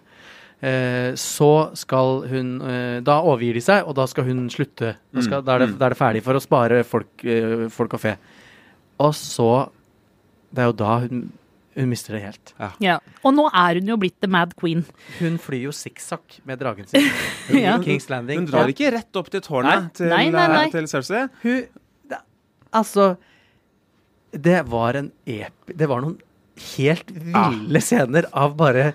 så 1.19 1.49
skal 1.75 2.21
hun 2.31 2.49
eh, 2.63 3.01
Da 3.03 3.17
overgir 3.25 3.57
de 3.57 3.61
seg, 3.65 3.83
og 3.89 3.95
da 3.97 4.05
skal 4.07 4.27
hun 4.29 4.45
slutte. 4.53 4.93
Da, 5.11 5.21
skal, 5.25 5.41
da, 5.43 5.57
er, 5.57 5.65
det, 5.65 5.77
da 5.79 5.89
er 5.89 5.95
det 5.95 5.99
ferdig 5.99 6.21
for 6.23 6.39
å 6.39 6.43
spare 6.43 6.83
folk, 6.87 7.11
eh, 7.27 7.65
folk 7.73 7.95
og 7.97 8.03
fe. 8.05 8.13
Og 9.03 9.11
så 9.17 9.47
Det 10.53 10.61
er 10.63 10.69
jo 10.69 10.75
da 10.77 10.99
hun, 11.03 11.23
hun 11.75 11.89
mister 11.89 12.13
det 12.15 12.21
helt. 12.27 12.53
Ja. 12.83 12.99
Og 13.25 13.33
nå 13.33 13.47
er 13.49 13.79
hun 13.81 13.87
jo 13.89 13.97
blitt 13.97 14.19
the 14.21 14.29
mad 14.29 14.53
queen. 14.59 14.83
Hun 15.19 15.39
flyr 15.41 15.65
jo 15.67 15.73
sikksakk 15.73 16.39
med 16.45 16.61
dragen 16.61 16.85
sin. 16.87 17.07
Ja. 17.65 17.79
Kings 17.83 18.05
Landing. 18.13 18.43
Hun 18.45 18.51
drar 18.51 18.69
ikke 18.71 18.91
rett 18.93 19.19
opp 19.19 19.31
til 19.33 19.41
tårnet 19.43 19.73
Nei. 19.73 19.89
til, 19.97 20.11
Nei, 20.13 20.27
nei, 20.31 20.45
nei. 20.53 20.61
eh, 20.67 20.71
til 20.77 20.87
Cersei. 20.91 21.25
Hun 21.43 21.65
da, 22.13 22.21
Altså 22.71 23.15
Det 24.31 24.61
var 24.69 24.95
en. 25.01 25.11
Det 25.25 25.89
var 25.89 26.05
noen 26.05 26.15
helt 26.77 27.09
ville 27.11 27.81
scener 27.81 28.27
av 28.37 28.53
bare 28.57 28.93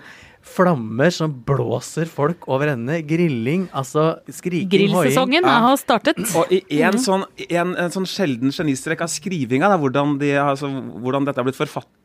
flammer 0.49 1.11
som 1.13 1.31
blåser 1.45 2.09
folk 2.09 2.47
over 2.49 2.71
ende. 2.73 2.99
Grilling, 3.07 3.67
altså 3.75 4.19
skriking, 4.29 4.69
Grillsesongen 4.73 5.45
Ja. 5.45 5.59
har 5.67 5.77
startet. 5.77 6.19
Og 6.35 6.51
i 6.51 6.81
en 6.85 6.97
sånn, 7.01 7.23
en, 7.49 7.75
en 7.77 7.93
sånn 7.93 8.07
sjelden 8.09 8.51
genistrek 8.55 9.01
av 9.05 9.11
skrivinga, 9.13 9.69
da, 9.69 9.77
hvordan, 9.77 10.17
de, 10.21 10.33
altså, 10.41 10.69
hvordan 10.99 11.25
dette 11.29 11.39
har 11.41 11.47
blitt 11.47 11.59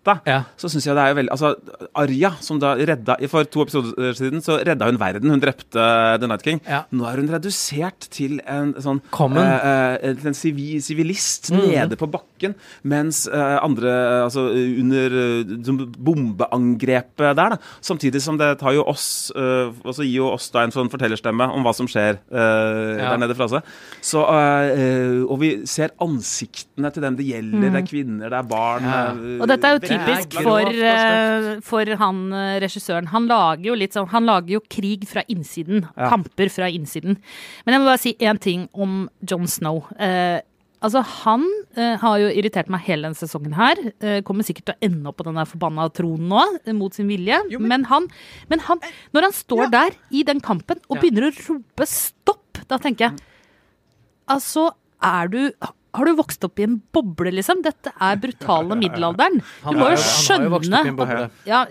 forfatta, 0.04 0.20
Ja. 0.26 0.44
så 0.56 0.68
syns 0.68 0.84
jeg 0.86 0.94
det 0.94 1.02
er 1.02 1.08
jo 1.08 1.16
veldig 1.20 1.30
Altså, 1.34 1.54
Arja, 1.96 2.30
som 2.40 2.58
da 2.60 2.74
redda 2.76 3.16
For 3.28 3.44
to 3.44 3.62
episoder 3.62 4.12
siden 4.14 4.42
så 4.44 4.58
redda 4.64 4.84
hun 4.86 4.98
verden. 4.98 5.30
Hun 5.30 5.40
drepte 5.40 6.18
The 6.20 6.26
Night 6.28 6.42
King. 6.42 6.60
Ja. 6.68 6.84
Nå 6.92 7.04
er 7.08 7.16
hun 7.16 7.28
redusert 7.28 8.08
til 8.10 8.40
en 8.46 8.74
sånn 8.74 9.00
Common. 9.10 9.38
eh, 9.42 9.94
eh, 10.02 10.14
til 10.14 10.28
en 10.28 10.34
sivilist 10.34 11.50
mm. 11.50 11.62
nede 11.72 11.96
på 11.96 12.06
bakken, 12.10 12.54
mens 12.84 13.26
eh, 13.28 13.58
andre 13.64 14.22
Altså 14.24 14.48
under 14.52 15.10
eh, 15.10 15.44
bombeangrepet 15.98 17.34
der, 17.36 17.54
da. 17.54 17.58
Samtidig 17.84 18.20
som 18.22 18.38
det 18.40 18.58
tar 18.60 18.74
jo 18.76 18.84
oss 18.90 19.30
eh, 19.34 19.70
Altså 19.84 20.04
gir 20.04 20.18
jo 20.22 20.30
oss 20.34 20.50
da 20.54 20.64
en 20.66 20.74
sånn 20.74 20.90
fortellerstemme 20.92 21.48
om 21.54 21.64
hva 21.64 21.74
som 21.76 21.88
skjer 21.90 22.18
eh, 22.30 23.00
Ja. 23.04 23.10
der 23.14 23.18
nede 23.24 23.34
fra 23.36 23.48
seg. 23.50 23.62
Så, 24.04 24.22
eh, 24.24 25.22
og 25.24 25.38
vi 25.40 25.50
ser 25.68 25.92
ansiktene 26.02 26.90
til 26.94 27.02
dem 27.04 27.16
det 27.18 27.26
gjelder. 27.26 27.70
Det 27.74 27.80
er 27.82 27.86
kvinner, 27.88 28.30
det 28.30 28.38
er 28.38 28.48
barn. 28.48 28.84
Ja. 28.86 29.00
eh, 29.14 29.40
Og 29.42 29.48
dette 29.50 29.64
er 29.68 29.76
jo 29.76 29.82
typisk 29.98 30.36
for, 30.42 30.70
eh, 30.70 31.60
for 31.64 31.94
han 32.00 32.22
eh, 32.32 32.60
regissøren. 32.64 33.08
Han 33.12 33.28
lager 33.30 33.64
jo 33.70 33.74
litt 33.78 33.92
sånn 33.96 34.08
Han 34.14 34.26
lager 34.26 34.56
jo 34.58 34.60
krig 34.68 35.06
fra 35.08 35.22
innsiden. 35.28 35.84
Ja. 35.96 36.08
Kamper 36.10 36.50
fra 36.52 36.68
innsiden. 36.70 37.18
Men 37.64 37.74
jeg 37.76 37.80
må 37.82 37.86
bare 37.90 38.02
si 38.02 38.14
én 38.20 38.40
ting 38.40 38.68
om 38.74 39.08
John 39.22 39.46
Snow. 39.46 39.84
Eh, 39.98 40.40
altså, 40.84 41.02
han 41.24 41.44
eh, 41.76 41.96
har 42.02 42.18
jo 42.20 42.28
irritert 42.28 42.68
meg 42.72 42.84
hele 42.86 43.08
denne 43.08 43.16
sesongen 43.18 43.54
her. 43.56 43.76
Eh, 44.00 44.20
kommer 44.22 44.44
sikkert 44.44 44.66
til 44.70 44.74
å 44.76 44.84
ende 44.90 45.08
opp 45.08 45.16
på 45.22 45.24
den 45.28 45.38
der 45.40 45.48
forbanna 45.48 45.88
tronen 45.94 46.28
nå, 46.28 46.42
eh, 46.66 46.72
mot 46.76 46.92
sin 46.94 47.08
vilje. 47.08 47.40
men, 47.60 47.84
han, 47.90 48.08
men 48.50 48.60
han 48.60 48.80
Når 49.12 49.22
han 49.28 49.32
står 49.32 49.70
der 49.70 49.96
i 50.10 50.22
den 50.22 50.40
kampen 50.40 50.80
og 50.88 50.96
Ja. 50.96 51.00
begynner 51.02 51.30
å 51.30 51.34
rope 51.48 51.86
stopp, 51.86 52.58
da 52.68 52.78
tenker 52.78 53.10
jeg 53.10 53.18
Altså, 54.28 54.70
er 55.02 55.28
du 55.28 55.50
har 55.94 56.08
du 56.08 56.14
vokst 56.18 56.44
opp 56.46 56.58
i 56.58 56.66
en 56.66 56.76
boble, 56.94 57.30
liksom? 57.34 57.62
Dette 57.64 57.92
er 57.92 58.18
brutale 58.20 58.76
middelalderen. 58.78 59.40
Du 59.62 59.76
må 59.78 59.90
jo 59.92 59.94
jo- 59.94 60.02
han 60.28 60.40
har 60.40 60.48
jo 60.48 60.54
vokst 60.54 60.72
opp 60.72 60.74
i 60.74 60.88
en 60.88 60.96
skjønne 60.96 60.96
boble. 60.98 61.30
ja, 61.46 61.64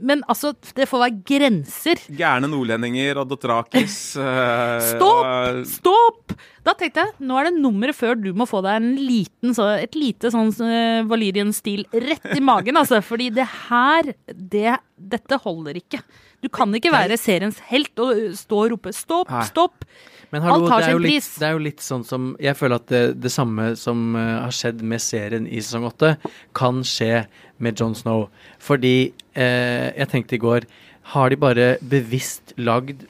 Men 0.00 0.24
altså, 0.28 0.54
det 0.74 0.88
får 0.90 1.04
være 1.04 1.22
grenser. 1.30 2.02
Gærne 2.18 2.50
nordlendinger 2.50 3.22
og 3.22 3.28
Dothrakis. 3.30 4.16
eh, 4.20 4.80
Stopp! 4.92 5.66
Stopp! 5.70 6.34
Da 6.62 6.74
tenkte 6.78 7.02
jeg, 7.02 7.14
nå 7.26 7.38
er 7.40 7.48
det 7.50 7.58
nummeret 7.58 7.96
før 7.98 8.18
du 8.18 8.30
må 8.38 8.46
få 8.46 8.60
deg 8.62 8.78
en 8.78 8.92
liten, 8.98 9.54
så, 9.56 9.66
et 9.82 9.96
lite 9.98 10.30
sånn 10.30 10.52
uh, 10.62 11.02
Valerian-stil 11.10 11.86
rett 11.90 12.28
i 12.36 12.42
magen, 12.44 12.78
altså. 12.78 13.00
Fordi 13.02 13.30
det 13.34 13.48
her, 13.68 14.12
det, 14.30 14.76
dette 14.94 15.40
holder 15.42 15.80
ikke. 15.82 16.02
Du 16.42 16.50
kan 16.50 16.72
ikke 16.74 16.90
være 16.90 17.16
seriens 17.20 17.60
helt 17.70 17.98
og 18.02 18.18
stå 18.34 18.64
og 18.64 18.72
rope 18.74 18.92
stopp, 18.96 19.30
stopp. 19.46 19.86
Men 20.32 20.42
hallo, 20.46 20.64
Alt 20.64 20.72
har 20.72 20.84
sin 20.88 21.02
litt, 21.04 21.12
pris. 21.12 21.28
det 21.38 21.46
er 21.46 21.52
jo 21.54 21.60
litt 21.60 21.82
sånn 21.84 22.04
som 22.08 22.30
Jeg 22.40 22.56
føler 22.56 22.80
at 22.80 22.86
det, 22.88 23.02
det 23.20 23.30
samme 23.34 23.66
som 23.76 24.16
uh, 24.16 24.40
har 24.46 24.54
skjedd 24.56 24.80
med 24.80 25.02
serien 25.04 25.44
i 25.44 25.60
sesong 25.60 25.84
åtte, 25.90 26.14
kan 26.56 26.80
skje 26.88 27.26
med 27.62 27.78
Jon 27.78 27.94
Snow. 27.94 28.26
Fordi 28.62 29.12
uh, 29.36 29.92
jeg 29.92 30.08
tenkte 30.10 30.38
i 30.38 30.42
går 30.42 30.66
Har 31.12 31.30
de 31.30 31.38
bare 31.38 31.68
bevisst 31.84 32.56
lagd 32.56 33.04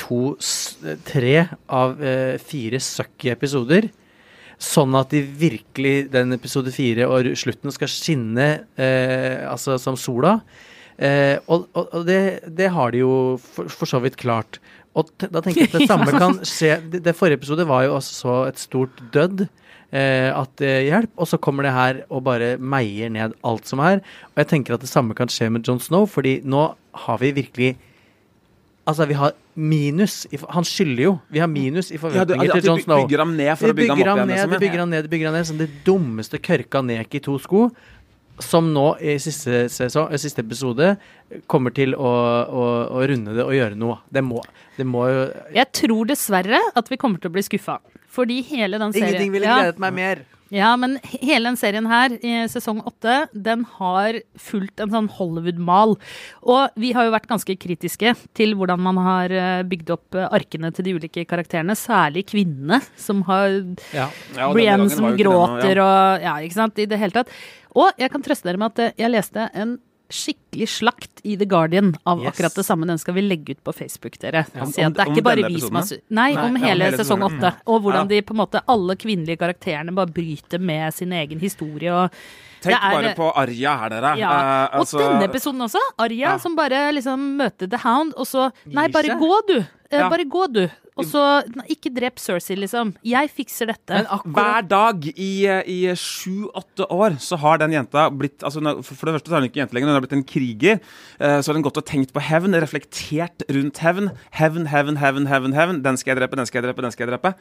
to 0.00 0.34
Tre 1.06 1.36
av 1.68 2.00
uh, 2.00 2.40
fire 2.42 2.80
sucky 2.82 3.30
episoder? 3.36 3.92
Sånn 4.58 4.96
at 4.96 5.12
de 5.12 5.20
virkelig, 5.20 6.08
den 6.14 6.32
episode 6.32 6.72
fire 6.72 7.06
og 7.10 7.28
slutten, 7.36 7.74
skal 7.74 7.90
skinne 7.90 8.46
altså 8.78 9.74
som 9.82 9.98
sola. 9.98 10.38
Eh, 10.98 11.36
og 11.50 11.68
og, 11.74 11.88
og 11.90 12.06
det, 12.06 12.44
det 12.46 12.70
har 12.70 12.94
de 12.94 13.02
jo 13.02 13.14
for, 13.42 13.70
for 13.72 13.90
så 13.90 14.00
vidt 14.04 14.16
klart. 14.20 14.60
Og 14.94 15.10
da 15.18 15.42
tenker 15.42 15.64
jeg 15.64 15.72
at 15.72 15.80
det 15.80 15.90
samme 15.92 16.12
kan 16.14 16.38
skje 16.46 16.78
Det, 16.92 17.02
det 17.02 17.16
forrige 17.18 17.40
episode 17.40 17.66
var 17.66 17.86
jo 17.88 17.96
også 17.96 18.14
så 18.14 18.36
et 18.48 18.62
stort 18.62 19.02
dødd. 19.14 19.46
Eh, 19.94 20.30
at 20.34 20.62
eh, 20.64 20.88
hjelp, 20.88 21.12
og 21.22 21.28
så 21.30 21.38
kommer 21.38 21.66
det 21.66 21.74
her 21.74 21.98
og 22.10 22.24
bare 22.26 22.54
meier 22.58 23.12
ned 23.14 23.36
alt 23.46 23.68
som 23.70 23.82
er. 23.84 24.02
Og 24.34 24.42
jeg 24.42 24.50
tenker 24.50 24.74
at 24.74 24.82
det 24.82 24.90
samme 24.90 25.14
kan 25.14 25.30
skje 25.30 25.52
med 25.54 25.66
Jon 25.66 25.82
Snow, 25.82 26.06
fordi 26.10 26.40
nå 26.44 26.72
har 27.06 27.20
vi 27.22 27.34
virkelig 27.34 27.74
Altså, 28.84 29.06
vi 29.08 29.14
har 29.16 29.32
minus 29.56 30.26
i, 30.28 30.36
Han 30.52 30.64
skylder 30.68 31.02
jo. 31.02 31.12
Vi 31.32 31.40
har 31.40 31.48
minus 31.48 31.88
i 31.88 31.94
Ja, 31.94 31.96
det, 31.96 32.02
forventninger 32.02 32.52
til 32.52 32.66
Jon 32.68 32.80
Snow 32.82 32.98
Vi 32.98 33.06
bygger 33.06 33.22
ham 33.22 33.30
ned 33.38 33.52
for 33.56 33.72
å 33.72 33.76
bygge 33.78 33.94
ham 33.94 34.02
opp 34.02 34.10
igjen. 34.10 34.28
ned, 34.28 34.48
vi 34.50 34.52
ja. 34.52 34.60
bygger 34.60 34.82
ham 34.82 34.90
ned, 34.90 35.06
vi 35.06 35.12
bygger 35.14 35.30
ham 35.30 35.36
ned 35.38 35.46
som 35.48 35.60
det 35.62 35.68
dummeste 35.86 36.40
kørka 36.44 36.82
nek 36.84 37.16
i 37.16 37.22
to 37.24 37.38
sko. 37.40 37.62
Som 38.42 38.72
nå 38.74 38.96
i 38.98 39.14
siste, 39.22 39.68
sesong, 39.70 40.08
eh, 40.10 40.18
siste 40.18 40.42
episode 40.42 40.96
kommer 41.46 41.70
til 41.74 41.94
å, 41.94 42.10
å, 42.50 42.64
å 42.98 43.02
runde 43.06 43.34
det 43.36 43.44
og 43.44 43.54
gjøre 43.54 43.78
noe. 43.78 44.00
Det 44.10 44.24
må, 44.26 44.40
det 44.76 44.86
må 44.86 45.04
jo 45.10 45.20
Jeg 45.54 45.70
tror 45.72 46.08
dessverre 46.10 46.58
at 46.74 46.90
vi 46.90 46.98
kommer 46.98 47.22
til 47.22 47.30
å 47.30 47.34
bli 47.36 47.44
skuffa. 47.46 47.78
Fordi 48.14 48.40
hele 48.46 48.78
den 48.82 48.92
serien 48.94 49.08
Ingenting 49.14 49.32
ville 49.34 49.46
Ja. 49.46 49.60
gledet 49.62 49.78
meg 49.82 49.94
mer. 49.94 50.24
Ja, 50.52 50.74
men 50.76 50.98
hele 51.02 51.48
den 51.48 51.56
serien 51.58 51.86
her, 51.88 52.14
i 52.20 52.34
sesong 52.52 52.82
åtte, 52.84 53.24
den 53.32 53.64
har 53.78 54.18
fulgt 54.40 54.82
en 54.82 54.92
sånn 54.92 55.08
Hollywood-mal. 55.16 55.96
Og 56.44 56.80
vi 56.80 56.92
har 56.96 57.08
jo 57.08 57.14
vært 57.14 57.30
ganske 57.30 57.56
kritiske 57.60 58.14
til 58.36 58.54
hvordan 58.58 58.82
man 58.84 59.00
har 59.02 59.34
eh, 59.34 59.62
bygd 59.68 59.94
opp 59.96 60.18
eh, 60.18 60.28
arkene 60.34 60.70
til 60.74 60.88
de 60.88 60.96
ulike 60.98 61.24
karakterene. 61.30 61.76
Særlig 61.78 62.26
kvinnene, 62.30 62.82
som 63.00 63.24
har 63.30 63.50
Ja. 63.94 64.10
Ja, 64.36 64.52
Brienne 64.52 64.90
som 64.92 65.08
gråter 65.16 65.24
gråter 65.24 65.80
ja. 65.80 65.88
og 65.88 66.24
Ja, 66.24 66.36
ikke 66.44 66.58
sant, 66.58 66.78
i 66.78 66.86
det 66.90 67.00
hele 67.00 67.14
tatt. 67.14 67.32
Og 67.74 67.90
jeg 67.98 68.10
kan 68.12 68.22
trøste 68.22 68.48
dere 68.48 68.60
med 68.60 68.74
at 68.74 68.84
eh, 68.84 68.96
jeg 69.02 69.12
leste 69.14 69.48
en 69.54 69.78
skikkelig 70.14 70.68
slakt 70.70 71.20
i 71.26 71.34
The 71.40 71.46
Guardian 71.50 71.94
av 72.06 72.22
Yes. 72.22 72.32
akkurat 72.32 72.54
det 72.54 72.64
samme. 72.66 72.86
Den 72.86 72.98
skal 73.02 73.14
vi 73.14 73.22
legge 73.26 73.50
ut 73.56 73.64
på 73.64 73.74
Facebook, 73.74 74.18
dere. 74.22 74.44
Om- 74.54 74.62
om, 74.62 74.68
at 74.70 74.94
det 74.94 75.02
er 75.04 75.10
ikke 75.12 75.22
bare 75.26 75.48
vi 75.48 75.60
som 75.60 75.74
har 75.74 75.84
Nei, 76.10 76.30
om 76.32 76.38
ja, 76.38 76.44
om 76.46 76.56
hele 76.56 76.84
hele 76.84 76.96
sesong 76.96 77.22
åtte. 77.26 77.52
Og 77.66 77.82
hvordan 77.82 78.04
Ja. 78.06 78.12
de 78.14 78.22
på 78.22 78.30
en 78.34 78.40
måte, 78.46 78.60
alle 78.68 78.96
kvinnelige 78.96 79.38
karakterene 79.38 79.94
bare 79.94 80.06
bryter 80.06 80.58
med 80.60 80.94
sin 80.94 81.12
egen 81.12 81.38
historie. 81.40 81.90
og 81.92 82.10
Tenk 82.62 82.76
er- 82.80 82.94
bare 83.02 83.14
på 83.14 83.32
Arja 83.36 83.76
her, 83.78 83.88
dere. 83.90 84.16
ja, 84.18 84.30
Eh, 84.30 84.78
Og 84.78 84.80
altså- 84.86 84.98
denne 84.98 85.24
episoden 85.28 85.60
også. 85.60 85.78
Arja 85.98 86.38
som 86.40 86.56
bare 86.56 86.92
liksom 86.92 87.36
møter 87.36 87.68
The 87.68 87.76
Hound, 87.78 88.14
og 88.16 88.26
så 88.26 88.50
Nei, 88.66 88.88
bare 88.88 89.18
gå, 89.18 89.46
du. 89.48 89.64
Eh, 89.90 90.08
Bare 90.08 90.24
gå, 90.24 90.52
du. 90.52 90.70
Og 90.94 91.06
så 91.10 91.20
Ikke 91.72 91.90
drep 91.90 92.20
Cersei, 92.22 92.54
liksom. 92.54 92.92
Jeg 93.02 93.30
fikser 93.34 93.66
dette. 93.72 93.96
Men 93.96 94.06
akkurat 94.06 94.36
Hver 94.36 94.68
dag 94.70 95.06
i, 95.10 95.30
i 95.66 95.78
sju-åtte 95.98 96.86
år 96.94 97.16
så 97.18 97.38
har 97.42 97.58
den 97.58 97.74
jenta 97.74 98.04
blitt 98.14 98.44
altså, 98.46 98.62
For 98.86 99.10
det 99.10 99.16
første 99.16 99.32
så 99.32 99.34
er 99.34 99.42
hun 99.42 99.48
ikke 99.48 99.62
jente 99.64 99.74
lenger, 99.74 99.90
hun 99.90 99.98
har 99.98 100.04
blitt 100.04 100.14
en 100.18 100.26
kriger. 100.28 100.78
Eh, 101.18 101.40
Så 101.40 101.50
har 101.50 101.58
hun 101.58 101.66
gått 101.66 101.80
og 101.82 101.86
tenkt 101.88 102.14
på 102.14 102.22
hevn, 102.22 102.54
reflektert 102.62 103.42
rundt 103.50 103.82
hevn. 103.82 104.12
Hevn, 104.38 104.68
hevn, 104.70 104.96
hevn, 105.02 105.26
hevn. 105.26 105.52
hevn. 105.58 105.82
Den 105.82 105.98
skal 105.98 106.14
jeg 106.14 106.22
drepe, 106.22 106.38
den 106.38 106.46
skal 106.46 106.62
jeg 106.62 106.68
drepe, 106.70 106.86
den 106.86 106.94
skal 106.94 107.08
jeg 107.08 107.12
drepe. 107.16 107.34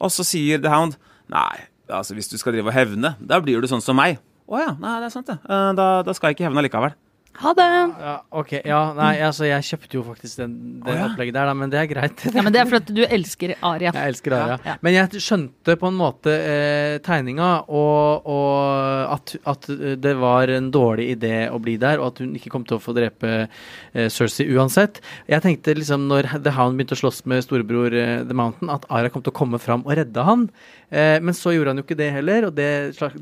Og 0.00 0.14
så 0.14 0.24
sier 0.24 0.62
The 0.62 0.70
Hound 0.72 0.94
Nei, 1.30 1.66
altså 1.90 2.14
hvis 2.14 2.30
du 2.30 2.38
skal 2.38 2.54
drive 2.56 2.70
og 2.70 2.74
hevne, 2.74 3.16
da 3.22 3.38
blir 3.42 3.60
du 3.62 3.66
sånn 3.70 3.82
som 3.84 3.98
meg. 3.98 4.18
Å 4.50 4.58
ja, 4.58 4.70
nei, 4.82 4.96
det 5.02 5.10
er 5.10 5.14
sant, 5.14 5.28
det. 5.30 5.38
Eh, 5.46 5.72
Da, 5.78 5.90
da 6.06 6.14
skal 6.14 6.30
jeg 6.30 6.38
ikke 6.38 6.48
hevne 6.48 6.62
likevel. 6.66 6.94
Ha 7.40 7.52
det! 7.56 7.66
ja, 8.02 8.14
Ok, 8.36 8.52
ja, 8.66 8.80
nei, 8.96 9.12
altså 9.24 9.46
jeg 9.46 9.64
kjøpte 9.64 9.96
jo 9.96 10.02
faktisk 10.04 10.40
den, 10.42 10.54
det 10.84 10.92
oh, 10.92 10.98
ja. 10.98 11.06
opplegget 11.06 11.36
der, 11.36 11.48
da, 11.48 11.54
men 11.56 11.70
det 11.72 11.78
er 11.80 11.88
greit. 11.88 12.24
Ja, 12.36 12.42
men 12.44 12.52
Det 12.52 12.60
er 12.60 12.68
fordi 12.68 12.96
du 12.98 13.02
elsker 13.06 13.54
Aria. 13.64 13.92
Jeg 13.94 14.12
elsker 14.12 14.34
Aria. 14.36 14.58
Ja. 14.66 14.74
Men 14.84 14.96
jeg 14.96 15.22
skjønte 15.24 15.76
på 15.80 15.88
en 15.88 15.96
måte 15.96 16.34
eh, 16.34 16.96
tegninga, 17.06 17.50
og, 17.70 18.28
og 18.28 19.14
at, 19.16 19.34
at 19.48 19.70
det 20.02 20.14
var 20.20 20.52
en 20.52 20.68
dårlig 20.74 21.10
idé 21.14 21.34
å 21.48 21.60
bli 21.62 21.78
der, 21.80 22.02
og 22.02 22.10
at 22.10 22.24
hun 22.24 22.34
ikke 22.36 22.52
kom 22.52 22.66
til 22.68 22.76
å 22.76 22.82
få 22.82 22.94
drepe 22.98 23.32
eh, 23.46 24.10
Cersei 24.12 24.48
uansett. 24.52 25.00
Jeg 25.30 25.44
tenkte 25.46 25.76
liksom 25.78 26.10
når 26.10 26.32
The 26.44 26.54
Hound 26.58 26.76
begynte 26.76 26.98
å 26.98 27.02
slåss 27.04 27.24
med 27.30 27.46
storebror 27.46 27.94
eh, 27.94 28.20
The 28.26 28.36
Mountain, 28.36 28.72
at 28.74 28.84
Aria 28.92 29.12
kom 29.12 29.24
til 29.24 29.32
å 29.32 29.38
komme 29.40 29.62
fram 29.62 29.86
og 29.86 29.96
redde 29.96 30.26
han. 30.26 30.48
Eh, 30.90 31.16
men 31.22 31.36
så 31.36 31.54
gjorde 31.54 31.72
han 31.72 31.80
jo 31.80 31.86
ikke 31.86 31.98
det 31.98 32.10
heller, 32.18 32.48
og 32.48 32.56
det, 32.58 32.70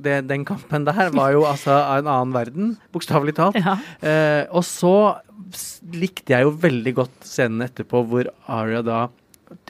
det, 0.01 0.19
den 0.27 0.45
kampen 0.49 0.89
der 0.89 1.13
var 1.15 1.35
jo 1.37 1.45
altså 1.49 1.77
en 1.99 2.09
annen 2.09 2.35
verden, 2.35 2.77
bokstavelig 2.97 3.37
talt. 3.37 3.59
Ja. 3.61 3.77
Eh, 4.03 4.45
og 4.55 4.63
så 4.67 4.95
likte 5.95 6.35
jeg 6.35 6.47
jo 6.47 6.55
veldig 6.63 6.93
godt 6.99 7.27
scenen 7.27 7.65
etterpå 7.67 8.03
hvor 8.07 8.29
Aria 8.53 8.83
da 8.87 8.99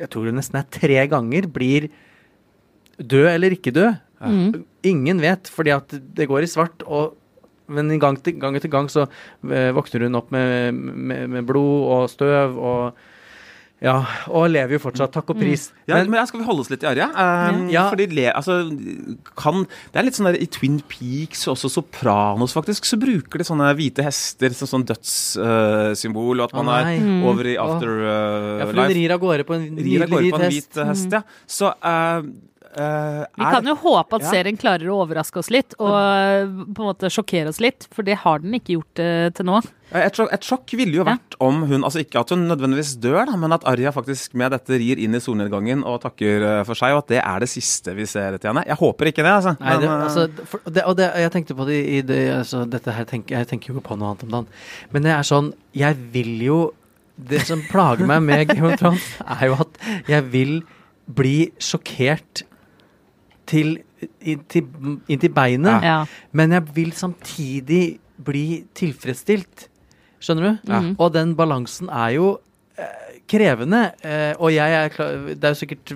Jeg 0.00 0.10
tror 0.12 0.26
det 0.26 0.34
nesten 0.36 0.58
er 0.58 0.66
tre 0.74 1.04
ganger 1.08 1.46
blir 1.52 1.88
død 2.98 3.28
eller 3.30 3.54
ikke 3.54 3.72
død. 3.76 4.00
Mm. 4.18 4.64
Ingen 4.90 5.22
vet, 5.22 5.48
fordi 5.54 5.70
at 5.70 5.94
det 5.94 6.26
går 6.26 6.44
i 6.44 6.50
svart. 6.50 6.82
og 6.82 7.14
men 7.68 7.92
gang, 8.00 8.16
til, 8.24 8.38
gang 8.40 8.56
etter 8.56 8.70
gang 8.72 8.88
så 8.88 9.04
eh, 9.44 9.68
våkner 9.76 10.06
hun 10.06 10.16
opp 10.18 10.30
med, 10.32 10.72
med, 10.74 11.28
med 11.28 11.46
blod 11.46 11.84
og 11.92 12.06
støv 12.10 12.56
og 12.56 12.96
Ja, 13.84 14.00
og 14.34 14.48
lever 14.50 14.74
jo 14.74 14.80
fortsatt. 14.82 15.12
Takk 15.14 15.28
og 15.30 15.38
pris. 15.38 15.68
Ja, 15.86 16.00
men, 16.00 16.10
men, 16.10 16.26
Skal 16.26 16.40
vi 16.40 16.46
holde 16.48 16.64
oss 16.64 16.70
litt 16.72 16.82
i 16.82 16.88
Arja? 16.90 17.06
Um, 17.14 17.68
Ja. 17.70 17.84
Fordi 17.92 18.08
le, 18.10 18.26
altså, 18.32 18.56
kan, 19.38 19.62
Det 19.92 20.00
er 20.00 20.08
litt 20.08 20.18
sånn 20.18 20.30
der 20.32 20.40
I 20.42 20.48
Twin 20.50 20.80
Peaks 20.90 21.46
og 21.46 21.54
også 21.54 21.70
Sopranos 21.76 22.56
faktisk, 22.56 22.88
så 22.88 22.98
bruker 22.98 23.38
de 23.38 23.46
sånne 23.46 23.70
hvite 23.78 24.02
hester 24.06 24.56
som 24.58 24.70
sånn 24.72 24.86
dødssymbol, 24.88 26.42
og 26.42 26.48
at 26.48 26.58
man 26.58 26.68
man 26.68 26.90
er. 26.90 26.98
Mm. 26.98 27.22
over 27.30 27.46
i 27.46 27.56
afterlife. 27.60 28.02
uh, 28.02 28.58
ja, 28.58 28.66
for 28.66 28.82
hun 28.82 28.96
rir 28.98 29.14
av 29.14 29.22
gårde 29.22 29.46
på 29.46 29.56
en 29.56 29.66
Rir 29.78 30.04
av 30.04 30.12
gårde 30.12 30.34
på 30.34 30.42
en 30.42 30.50
hvit 30.50 30.82
hest. 30.82 30.82
hest, 30.90 31.18
ja. 31.20 31.22
Så 31.46 31.70
uh, 31.70 32.26
uh, 32.78 33.24
Vi 33.36 33.48
kan 33.52 33.66
jo 33.66 33.74
håpe 33.82 34.18
at 34.18 34.22
Ja. 34.26 34.30
serien 34.30 34.56
klarer 34.60 34.88
å 34.88 35.00
overraske 35.04 35.38
oss 35.40 35.50
litt, 35.50 35.74
og 35.78 35.92
eh, 35.94 36.46
på 36.46 36.82
en 36.84 36.88
måte 36.88 37.10
sjokkere 37.12 37.50
oss 37.52 37.60
litt, 37.60 37.86
for 37.94 38.06
det 38.06 38.16
har 38.24 38.38
den 38.44 38.54
ikke 38.58 38.76
gjort 38.78 39.02
uh, 39.02 39.28
til 39.34 39.48
nå. 39.48 39.60
Et 39.98 40.12
sjokk, 40.18 40.28
et 40.36 40.44
sjokk 40.44 40.72
ville 40.76 40.98
jo 40.98 41.04
Ja. 41.04 41.14
vært 41.16 41.36
om 41.40 41.62
hun 41.64 41.82
Altså 41.86 42.02
ikke 42.04 42.20
at 42.20 42.28
hun 42.34 42.42
nødvendigvis 42.48 42.90
dør, 43.00 43.22
da, 43.30 43.36
men 43.40 43.52
at 43.56 43.64
Arja 43.64 43.90
faktisk 43.94 44.34
med 44.36 44.52
dette 44.52 44.76
rir 44.76 44.98
inn 45.00 45.14
i 45.16 45.20
solnedgangen 45.24 45.82
og 45.88 46.02
takker 46.02 46.64
for 46.68 46.76
seg, 46.76 46.92
og 46.92 47.04
at 47.06 47.08
det 47.14 47.22
er 47.22 47.40
det 47.40 47.48
siste 47.48 47.94
vi 47.96 48.04
ser 48.04 48.36
til 48.36 48.50
henne. 48.50 48.66
Jeg 48.68 48.76
håper 48.76 49.08
ikke 49.08 49.24
det, 49.24 49.32
altså. 49.32 49.54
Nei, 49.60 49.78
det, 49.80 49.88
Men, 49.88 50.02
altså, 50.04 50.26
for, 50.44 50.60
det, 50.68 50.84
og 50.84 50.96
det, 50.98 51.08
jeg 51.24 51.32
tenkte 51.32 51.56
på 51.56 51.64
det 51.70 51.78
i 51.88 52.02
det, 52.02 52.20
altså, 52.36 52.64
dette 52.68 52.92
her 52.92 53.04
tenker, 53.08 53.38
Jeg 53.38 53.48
tenker 53.48 53.72
jo 53.72 53.78
ikke 53.78 53.88
på 53.88 53.96
noe 53.98 54.10
annet 54.12 54.26
om 54.28 54.34
dagen. 54.36 54.48
Men 54.92 55.02
det 55.08 55.14
er 55.16 55.24
sånn 55.24 55.54
Jeg 55.72 55.96
vil 56.12 56.34
jo 56.44 56.58
Det 57.16 57.40
som 57.48 57.62
plager 57.72 58.06
meg 58.06 58.22
med 58.22 58.44
Game 58.52 58.68
of 58.68 58.76
Thrones, 58.78 59.08
er 59.24 59.46
jo 59.48 59.56
at 59.64 59.80
jeg 60.06 60.22
vil 60.30 60.52
bli 61.08 61.50
sjokkert 61.58 62.44
til 63.48 63.78
inntil 63.98 64.68
inn 65.10 65.22
til 65.22 65.32
beinet. 65.34 65.84
Ja. 65.84 66.02
Men 66.36 66.54
jeg 66.54 66.74
vil 66.76 66.92
samtidig 66.96 67.98
bli 68.18 68.64
tilfredsstilt. 68.78 69.68
Skjønner 70.22 70.44
du? 70.44 70.70
Ja. 70.70 70.82
Og 70.98 71.12
den 71.14 71.34
balansen 71.38 71.90
er 71.94 72.12
jo 72.16 72.28
eh, 72.78 73.18
krevende. 73.30 73.84
Eh, 74.02 74.32
og 74.38 74.52
jeg 74.54 74.76
er 74.78 74.92
klar 74.94 75.28
Det 75.28 75.46
er 75.46 75.54
jo 75.54 75.60
sikkert 75.60 75.92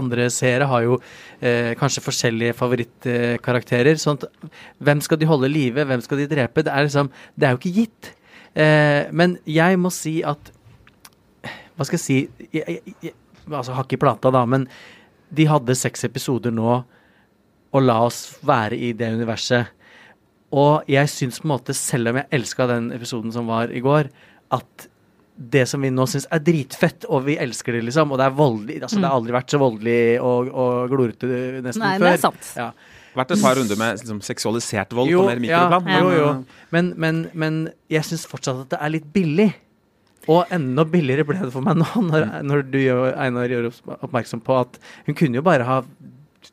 Andre 0.00 0.28
seere 0.32 0.68
har 0.70 0.84
jo 0.86 0.98
eh, 1.40 1.74
kanskje 1.80 2.04
forskjellige 2.04 2.56
favorittkarakterer. 2.58 4.00
Sånn 4.00 4.20
at 4.20 4.28
hvem 4.80 5.02
skal 5.04 5.20
de 5.20 5.28
holde 5.28 5.50
i 5.50 5.56
live, 5.56 5.88
hvem 5.88 6.04
skal 6.04 6.22
de 6.22 6.30
drepe? 6.30 6.64
Det 6.64 6.72
er 6.72 6.88
liksom 6.88 7.12
Det 7.34 7.48
er 7.48 7.56
jo 7.56 7.62
ikke 7.62 7.76
gitt. 7.82 8.12
Eh, 8.56 9.08
men 9.12 9.38
jeg 9.48 9.80
må 9.80 9.92
si 9.94 10.18
at 10.26 10.52
Hva 11.76 11.86
skal 11.86 11.98
jeg 11.98 12.04
si 12.04 12.20
jeg, 12.50 12.64
jeg, 12.64 12.94
jeg, 13.04 13.18
Altså 13.48 13.72
hakk 13.76 13.92
i 13.94 14.00
plata, 14.00 14.32
da, 14.34 14.42
men 14.44 14.66
de 15.34 15.44
hadde 15.50 15.74
seks 15.76 16.04
episoder 16.08 16.54
nå 16.54 16.78
og 17.68 17.82
la 17.84 17.98
oss 18.06 18.38
være 18.48 18.76
i 18.80 18.92
det 18.96 19.10
universet. 19.18 19.68
Og 20.56 20.86
jeg 20.88 21.10
syns 21.12 21.42
på 21.42 21.44
en 21.48 21.52
måte, 21.52 21.74
selv 21.76 22.08
om 22.08 22.16
jeg 22.22 22.30
elska 22.38 22.66
den 22.70 22.86
episoden 22.96 23.32
som 23.34 23.50
var 23.50 23.68
i 23.68 23.82
går, 23.84 24.08
at 24.56 24.86
det 25.38 25.66
som 25.70 25.84
vi 25.84 25.90
nå 25.94 26.06
syns 26.10 26.24
er 26.34 26.40
dritfett, 26.42 27.04
og 27.12 27.26
vi 27.28 27.36
elsker 27.38 27.76
det, 27.76 27.82
liksom. 27.86 28.10
Og 28.10 28.18
det 28.18 28.24
er 28.26 28.32
voldelig. 28.38 28.78
Altså, 28.82 28.96
Det 28.98 29.06
har 29.06 29.18
aldri 29.20 29.36
vært 29.36 29.52
så 29.52 29.60
voldelig 29.60 29.98
og, 30.24 30.48
og 30.50 30.88
glorete 30.90 31.28
nesten 31.62 31.84
Nei, 31.84 31.92
før. 32.00 32.06
det 32.08 32.14
er 32.16 32.22
sant. 32.24 32.48
Ja. 32.56 32.70
Vært 33.18 33.36
et 33.36 33.42
par 33.44 33.56
runder 33.60 33.78
med 33.78 34.00
liksom, 34.00 34.18
seksualisert 34.24 34.92
vold 34.96 35.10
Jo, 35.12 35.22
på 35.22 35.30
mer 35.30 35.40
mikroplan. 35.44 35.86
ja, 35.92 36.00
jo, 36.00 36.08
men, 36.08 36.18
jo. 36.18 36.66
Men, 36.74 36.90
men, 37.04 37.20
men 37.44 37.60
jeg 37.92 38.08
syns 38.08 38.24
fortsatt 38.30 38.64
at 38.64 38.72
det 38.74 38.80
er 38.82 38.94
litt 38.96 39.06
billig. 39.14 39.48
Og 40.28 40.52
enda 40.52 40.84
billigere 40.88 41.24
ble 41.28 41.40
det 41.40 41.52
for 41.54 41.64
meg 41.64 41.80
nå, 41.80 41.88
når, 42.10 42.28
når 42.44 42.68
du 42.68 42.78
gjør, 42.82 43.10
Einar 43.16 43.50
gjør 43.52 43.70
oppmerksom 43.98 44.44
på 44.44 44.60
at 44.60 44.78
hun 45.08 45.16
kunne 45.18 45.40
jo 45.40 45.46
bare 45.46 45.66
ha 45.68 45.82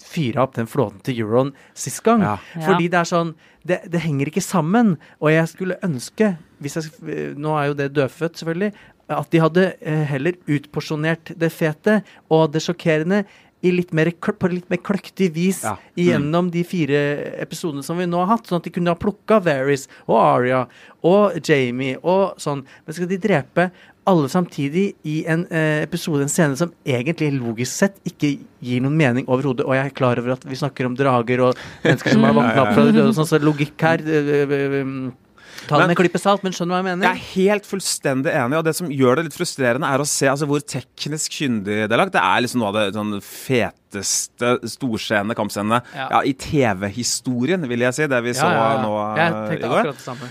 fyra 0.05 0.45
opp 0.45 0.55
den 0.55 0.67
flåten 0.69 1.01
til 1.05 1.21
Euron 1.23 1.51
sist 1.77 2.01
gang. 2.05 2.23
Ja. 2.23 2.37
Fordi 2.65 2.89
det 2.91 3.01
er 3.01 3.09
sånn 3.09 3.35
det, 3.65 3.81
det 3.91 4.01
henger 4.03 4.31
ikke 4.31 4.43
sammen. 4.43 4.95
Og 5.21 5.31
jeg 5.33 5.51
skulle 5.51 5.79
ønske, 5.85 6.35
hvis 6.63 6.77
jeg, 6.79 6.91
nå 7.39 7.55
er 7.57 7.71
jo 7.71 7.79
det 7.79 7.93
dødfødt 7.95 8.41
selvfølgelig, 8.41 8.73
at 9.15 9.29
de 9.29 9.41
hadde 9.41 9.65
eh, 9.85 10.05
heller 10.09 10.37
utporsjonert 10.49 11.35
det 11.37 11.51
fete 11.53 11.99
og 12.33 12.47
det 12.55 12.63
sjokkerende 12.65 13.21
litt 13.71 13.93
mer, 13.93 14.11
på 14.11 14.51
litt 14.51 14.69
mer 14.69 14.81
kløktig 14.83 15.31
vis 15.33 15.63
Ja. 15.63 15.77
gjennom 15.97 16.51
de 16.51 16.63
fire 16.63 17.01
episodene 17.41 17.83
som 17.83 17.97
vi 17.97 18.05
nå 18.05 18.17
har 18.25 18.37
hatt. 18.37 18.47
Sånn 18.47 18.57
at 18.61 18.63
de 18.63 18.73
kunne 18.75 18.93
ha 18.93 18.95
plukka 18.95 19.41
Varys 19.43 19.87
og 20.07 20.17
Aria 20.19 20.67
og 21.03 21.39
Jamie 21.41 21.97
og 22.03 22.37
sånn. 22.37 22.65
Men 22.85 22.93
skal 22.93 23.07
de 23.07 23.17
drepe 23.17 23.71
alle 24.05 24.29
samtidig 24.29 24.93
i 25.03 25.25
en 25.25 25.47
eh, 25.49 25.81
episode, 25.81 26.21
en 26.21 26.29
scene 26.29 26.55
som 26.59 26.71
egentlig 26.85 27.31
logisk 27.39 27.73
sett 27.73 27.95
ikke 28.05 28.35
gir 28.61 28.83
noen 28.85 28.97
mening 28.97 29.25
overhodet. 29.25 29.65
Og 29.65 29.73
jeg 29.73 29.89
er 29.89 29.95
klar 29.97 30.19
over 30.21 30.35
at 30.35 30.45
vi 30.45 30.55
snakker 30.59 30.85
om 30.85 30.95
drager 30.97 31.41
og 31.41 31.57
mennesker 31.83 32.13
som 32.13 32.23
har 32.27 32.35
våkna 32.37 32.65
opp 32.67 32.73
fra 32.75 32.85
det 32.85 32.93
døde 32.93 33.09
og 33.09 33.17
sånn, 33.17 33.29
så 33.33 33.41
logikk 33.41 33.81
her 33.81 34.03
øh, 34.05 34.33
øh, 34.45 34.57
eh, 34.81 34.91
Ta 35.67 35.77
det 35.79 35.87
med 35.87 35.95
en 35.95 35.99
klype 36.03 36.19
salt, 36.21 36.43
men 36.43 36.51
skjønner 36.53 36.75
du 36.83 36.85
hva 36.85 36.91
jeg 36.93 37.01
Jeg 37.01 37.11
er 37.15 37.23
helt 37.35 37.65
fullstendig 37.65 38.31
enig, 38.35 38.57
og 38.59 38.65
det 38.67 38.75
som 38.75 38.89
gjør 38.91 39.15
det 39.15 39.23
litt 39.29 39.37
frustrerende, 39.37 39.87
er 39.87 40.03
å 40.03 40.05
se 40.07 40.27
altså, 40.27 40.45
hvor 40.49 40.59
teknisk 40.61 41.31
kyndig 41.39 41.77
det 41.87 41.91
er 41.91 41.97
lagt. 41.97 42.11
Det 42.13 42.21
er 42.21 42.41
liksom 42.45 42.59
noe 42.61 42.69
av 42.69 42.77
det 42.79 42.93
sånn, 42.97 43.13
feteste 43.23 44.51
storscenene, 44.75 45.35
kampscenene, 45.37 45.81
Ja. 45.95 46.07
ja. 46.11 46.21
i 46.27 46.33
TV-historien, 46.33 47.65
vil 47.69 47.79
jeg 47.85 47.93
si. 47.97 48.07
Det 48.07 48.21
vi 48.23 48.33
så 48.37 48.49
nå 48.83 48.93
Jeg 49.17 49.31
eh, 49.31 49.53
i 49.55 49.61
går. 49.63 49.79
akkurat 49.79 49.95
det 49.95 50.05
samme. 50.05 50.29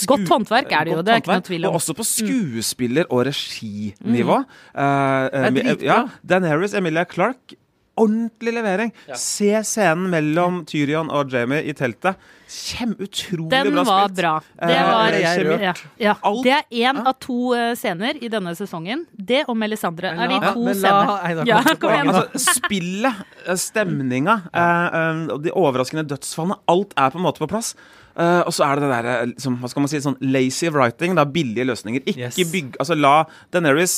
Sku- 0.00 0.06
Godt 0.14 0.28
håndverk 0.34 0.72
er 0.72 0.84
det 0.84 0.92
jo, 0.96 1.02
det 1.02 1.12
er 1.14 1.20
ikke 1.22 1.34
noe 1.34 1.48
tvil 1.48 1.64
om. 1.68 1.74
Og 1.74 1.80
også 1.80 1.94
på 1.98 2.06
skuespiller- 2.08 3.06
og 3.10 3.26
reginivå. 3.26 4.38
Eh, 4.74 5.28
Det 5.28 5.34
er 5.34 5.44
eh, 5.44 5.50
dritbra. 5.50 5.82
ja, 5.84 6.08
Daenerys 6.24 6.74
Emilia 6.74 7.04
Clark. 7.04 7.54
Ordentlig 7.96 8.54
levering. 8.56 8.92
Ja. 9.06 9.14
Se 9.14 9.52
scenen 9.62 10.08
mellom 10.10 10.64
Tyrion 10.66 11.10
og 11.14 11.30
Jamie 11.30 11.62
i 11.62 11.72
teltet. 11.72 12.16
Kjem, 12.54 12.92
utrolig 13.02 13.50
Den 13.50 13.72
bra 13.74 13.82
var 13.88 14.12
bra. 14.14 14.32
Det 14.60 14.76
Eh, 14.76 14.84
var 14.86 15.08
ble 15.10 15.20
jeg 15.24 15.46
rørt. 15.46 15.60
ja, 15.64 15.72
ja. 15.98 16.14
Det 16.44 16.52
er 16.52 16.62
én 16.70 17.00
Ja. 17.00 17.02
av 17.10 17.18
to 17.18 17.38
eh, 17.54 17.74
scener 17.74 18.14
i 18.22 18.28
denne 18.30 18.54
sesongen. 18.54 19.02
Det 19.18 19.42
og 19.48 19.56
Melisandre 19.58 20.12
er 20.14 20.28
de 20.30 20.38
to 20.52 20.68
ja, 20.68 20.74
scenene. 20.78 21.46
Ja, 21.50 21.62
kom 21.74 21.90
igjen. 21.90 22.06
tilbake. 22.06 22.30
Altså, 22.30 22.54
spillet, 22.60 23.24
eh, 23.48 23.58
stemninga, 23.58 24.38
eh, 24.54 24.86
eh, 25.00 25.36
de 25.48 25.50
overraskende 25.50 26.06
dødsfallene. 26.14 26.60
Alt 26.68 26.94
er 26.96 27.10
på 27.10 27.18
en 27.18 27.26
måte 27.26 27.42
på 27.42 27.48
plass. 27.50 27.74
Uh, 28.14 28.46
og 28.46 28.52
så 28.54 28.62
er 28.62 28.76
det 28.78 28.82
det 28.84 28.90
derre 28.94 29.14
liksom, 29.26 29.56
Hva 29.58 29.68
skal 29.68 29.82
man 29.82 29.88
si? 29.90 29.98
Sånn 29.98 30.14
lazy 30.22 30.68
writing. 30.70 31.16
Da, 31.18 31.24
billige 31.26 31.64
løsninger. 31.66 32.04
Ikke 32.06 32.28
Yes. 32.28 32.36
bygg 32.52 32.76
Altså, 32.78 32.94
la 32.94 33.24
Daenerys 33.50 33.96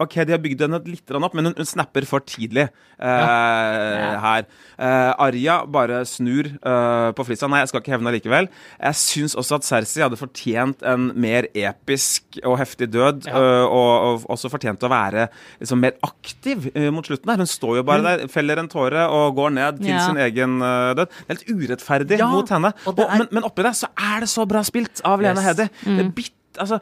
Ok, 0.00 0.14
de 0.24 0.32
har 0.32 0.38
bygd 0.40 0.62
henne 0.64 0.80
litt 0.88 1.10
opp, 1.12 1.34
men 1.36 1.44
hun, 1.50 1.54
hun 1.54 1.66
snapper 1.68 2.06
for 2.08 2.20
tidlig 2.24 2.70
eh, 2.98 4.16
her. 4.24 4.46
Uh, 4.78 5.12
Arya 5.20 5.58
bare 5.68 6.00
snur 6.08 6.46
eh, 6.48 7.10
på 7.12 7.26
flisa. 7.28 7.44
Nei, 7.50 7.60
jeg 7.60 7.68
skal 7.72 7.82
ikke 7.84 7.97
hevne 7.98 8.14
likevel. 8.14 8.48
Jeg 8.80 8.94
syns 9.02 9.34
også 9.38 9.58
at 9.58 9.66
Cersei 9.68 10.02
hadde 10.06 10.16
fortjent 10.20 10.82
en 10.86 11.10
mer 11.18 11.48
episk 11.54 12.38
og 12.44 12.58
heftig 12.62 12.88
død, 12.94 13.26
Ja. 13.28 13.34
eh, 13.36 13.66
og, 13.66 13.92
og 14.24 14.26
også 14.36 14.50
fortjent 14.52 14.82
å 14.86 14.90
være 14.92 15.28
liksom, 15.60 15.80
mer 15.82 15.98
aktiv 16.06 16.70
eh, 16.74 16.88
mot 16.94 17.04
slutten 17.06 17.26
der. 17.32 17.42
Hun 17.42 17.50
står 17.50 17.76
jo 17.80 17.82
bare 17.88 18.02
der, 18.06 18.26
feller 18.32 18.58
en 18.62 18.68
tåre 18.72 19.08
og 19.10 19.34
går 19.36 19.50
ned 19.58 19.82
til 19.82 19.92
Ja. 19.92 20.06
sin 20.06 20.16
egen 20.16 20.60
eh, 20.62 20.94
død. 20.94 21.06
Det 21.08 21.28
er 21.28 21.34
helt 21.34 21.52
urettferdig 21.58 22.18
Ja, 22.22 22.30
mot 22.32 22.48
henne. 22.48 22.72
og 22.86 22.98
er- 22.98 23.18
men, 23.18 23.28
men 23.32 23.42
oppi 23.44 23.62
det 23.66 23.74
så 23.76 23.88
er 23.98 24.20
det 24.20 24.28
så 24.32 24.46
bra 24.48 24.62
spilt 24.62 25.00
av 25.04 25.20
Lene 25.20 25.36
Yes. 25.42 25.44
Headey. 25.44 25.68
Mm. 25.84 25.96
Det 25.96 26.06
er 26.06 26.10
altså, 26.60 26.78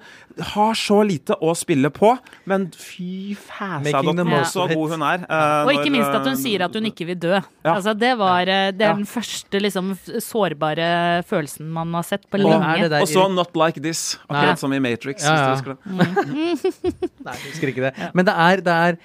har 0.52 0.74
så 0.80 0.98
lite 1.06 1.36
å 1.44 1.52
spille 1.56 1.90
på, 1.94 2.10
men 2.50 2.66
fy 2.76 3.34
fæsa 3.38 4.02
dere 4.02 4.40
så 4.50 4.66
god 4.72 4.94
hun 4.96 5.04
er. 5.06 5.24
eh, 5.28 5.66
Og 5.66 5.72
ikke 5.74 5.86
når, 5.90 5.94
minst 5.96 6.16
at 6.18 6.26
hun 6.26 6.32
eh, 6.34 6.40
sier 6.42 6.64
at 6.66 6.74
hun 6.78 6.88
ikke 6.90 7.06
vil 7.12 7.18
dø. 7.22 7.34
Ja. 7.36 7.74
Altså, 7.76 7.94
det 7.98 8.12
var 8.18 8.40
eh, 8.48 8.70
det 8.72 8.82
er 8.86 8.90
Ja. 8.92 8.96
den 8.98 9.06
første 9.10 9.60
liksom, 9.62 9.92
sårbare 10.24 11.22
følelsen 11.28 11.70
man 11.76 11.92
har 11.94 12.02
sett 12.08 12.26
på 12.30 12.40
lenge. 12.42 12.88
Og 13.00 13.08
så 13.08 13.26
Not 13.32 13.54
Like 13.56 13.80
This, 13.82 14.16
akkurat 14.28 14.54
Nei. 14.56 14.60
som 14.64 14.72
i 14.72 14.82
Matrix. 14.82 15.24
Ja, 15.24 15.36
ja. 15.36 15.54
Hvis 15.54 15.64
dere 15.64 15.76
husker 15.76 15.76
det. 15.76 16.96
Nei, 17.26 17.34
jeg 17.36 17.50
husker 17.52 17.72
ikke 17.72 17.86
det. 17.88 18.10
Men 18.14 18.24
det 18.28 18.34
er, 18.48 18.62
det 18.66 18.76
er, 18.76 19.00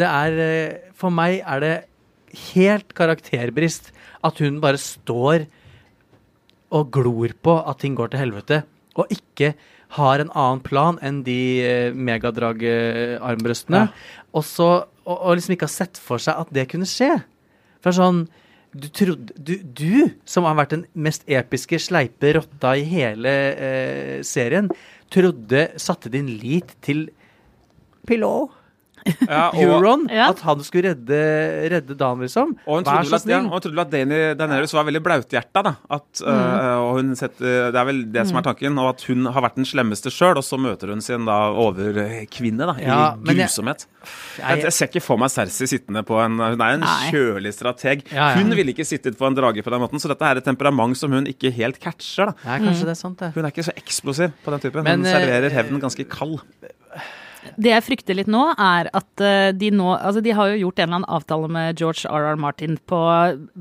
det 0.00 0.10
er 0.10 0.90
For 1.00 1.10
meg 1.14 1.40
er 1.44 1.60
det 1.64 1.74
helt 2.54 2.92
karakterbrist 2.94 3.90
at 4.22 4.38
hun 4.44 4.60
bare 4.62 4.78
står 4.78 5.46
og 6.70 6.90
glor 6.94 7.32
på 7.42 7.54
at 7.66 7.80
ting 7.82 7.96
går 7.98 8.12
til 8.12 8.20
helvete, 8.22 8.60
og 8.94 9.10
ikke 9.10 9.54
har 9.96 10.22
en 10.22 10.30
annen 10.30 10.60
plan 10.62 10.98
enn 11.02 11.22
de 11.26 11.40
megadrag-armbrøstene. 11.98 13.80
Ja. 13.88 14.20
Og, 14.30 14.44
så, 14.46 14.68
og, 15.02 15.16
og 15.16 15.34
liksom 15.34 15.56
ikke 15.56 15.66
har 15.66 15.74
sett 15.74 15.98
for 15.98 16.22
seg 16.22 16.38
at 16.38 16.52
det 16.54 16.68
kunne 16.70 16.88
skje. 16.88 17.16
For 17.82 17.96
sånn 17.96 18.24
du, 18.70 18.86
trodde, 18.94 19.34
du, 19.34 19.56
du, 19.58 20.10
som 20.28 20.46
har 20.46 20.54
vært 20.60 20.76
den 20.76 20.84
mest 20.94 21.24
episke 21.26 21.80
sleipe 21.82 22.36
rotta 22.36 22.76
i 22.78 22.84
hele 22.86 23.32
eh, 23.58 24.16
serien, 24.26 24.70
trodde 25.10 25.66
Satte 25.80 26.12
din 26.12 26.28
lit 26.38 26.76
til 26.84 27.08
Pilot. 28.06 28.54
Ja, 29.28 29.48
og, 29.54 29.60
Euron. 29.62 30.06
Ja. 30.10 30.28
At 30.30 30.40
han 30.46 30.62
skulle 30.66 30.90
redde, 30.94 31.20
redde 31.72 31.96
Dan, 31.98 32.20
liksom. 32.24 32.56
og 32.66 32.76
hun 32.80 32.84
Vær 32.88 33.02
så 33.04 33.16
at, 33.16 33.26
ja, 33.26 33.38
snill. 33.40 33.46
og 33.46 33.52
hun 33.56 33.60
trodde 33.64 33.76
vel 33.78 33.84
at 33.86 33.92
Dani- 33.94 34.34
Daenerys 34.38 34.74
var 34.76 34.84
veldig 34.88 35.02
blauthjerta. 35.06 35.62
da. 35.66 35.74
At, 35.90 36.22
eh, 36.22 36.76
og 36.80 36.98
hun 37.00 37.14
setter, 37.16 37.70
det 37.72 37.80
er 37.80 37.88
vel 37.88 38.02
det 38.12 38.26
som 38.28 38.36
er 38.40 38.46
tanken. 38.50 38.78
Og 38.82 38.88
at 38.94 39.02
hun 39.08 39.26
har 39.26 39.42
vært 39.46 39.56
den 39.60 39.68
slemmeste 39.68 40.12
sjøl, 40.12 40.36
og 40.40 40.44
så 40.46 40.58
møter 40.60 40.92
hun 40.94 41.00
sin 41.04 41.24
da 41.28 41.38
overkvinne 41.52 42.66
da, 42.70 42.76
Ja, 42.82 43.00
i 43.16 43.34
grusomhet. 43.40 43.86
Jeg, 44.38 44.44
Jeg- 44.46 44.62
jeg 44.64 44.72
ser 44.72 44.86
ikke 44.88 45.02
for 45.04 45.18
meg 45.20 45.28
Cersei 45.30 45.66
sittende 45.68 46.02
på 46.08 46.16
en 46.24 46.38
Hun 46.40 46.60
er 46.60 46.72
en 46.74 46.80
Nei. 46.80 47.10
kjølig 47.12 47.52
strateg. 47.52 48.04
Ja, 48.12 48.30
ja. 48.30 48.36
Hun 48.40 48.50
ville 48.56 48.72
ikke 48.72 48.86
sittet 48.86 49.16
på 49.18 49.26
en 49.26 49.34
drage 49.36 49.62
på 49.62 49.70
den 49.70 49.80
måten, 49.80 50.00
så 50.00 50.08
dette 50.08 50.22
er 50.24 50.36
et 50.40 50.44
temperament 50.44 50.96
som 50.96 51.12
hun 51.12 51.26
ikke 51.26 51.52
helt 51.52 51.78
catcher. 51.80 52.26
da. 52.26 52.34
Ja, 52.44 52.58
kanskje 52.58 52.84
det 52.88 52.94
er 52.96 53.00
sant, 53.00 53.18
det. 53.18 53.32
Hun 53.34 53.44
er 53.44 53.50
ikke 53.50 53.64
så 53.68 53.74
eksplosiv 53.76 54.32
på 54.44 54.50
den 54.50 54.60
typen. 54.60 54.82
Men, 54.84 55.00
hun 55.04 55.06
eh, 55.06 55.12
serverer 55.12 55.50
hevnen 55.50 55.80
ganske 55.80 56.08
kald. 56.08 56.40
Det 57.60 57.70
jeg 57.72 57.84
frykter 57.86 58.16
litt 58.18 58.30
nå, 58.30 58.42
er 58.60 58.90
at 58.96 59.22
eh, 59.24 59.50
de 59.56 59.70
nå 59.74 59.88
Altså, 60.00 60.22
de 60.24 60.32
har 60.36 60.50
jo 60.52 60.58
gjort 60.64 60.80
en 60.80 60.88
eller 60.88 60.98
annen 61.00 61.14
avtale 61.16 61.48
med 61.52 61.80
George 61.80 62.08
R.R. 62.08 62.38
Martin 62.40 62.76
på, 62.88 63.00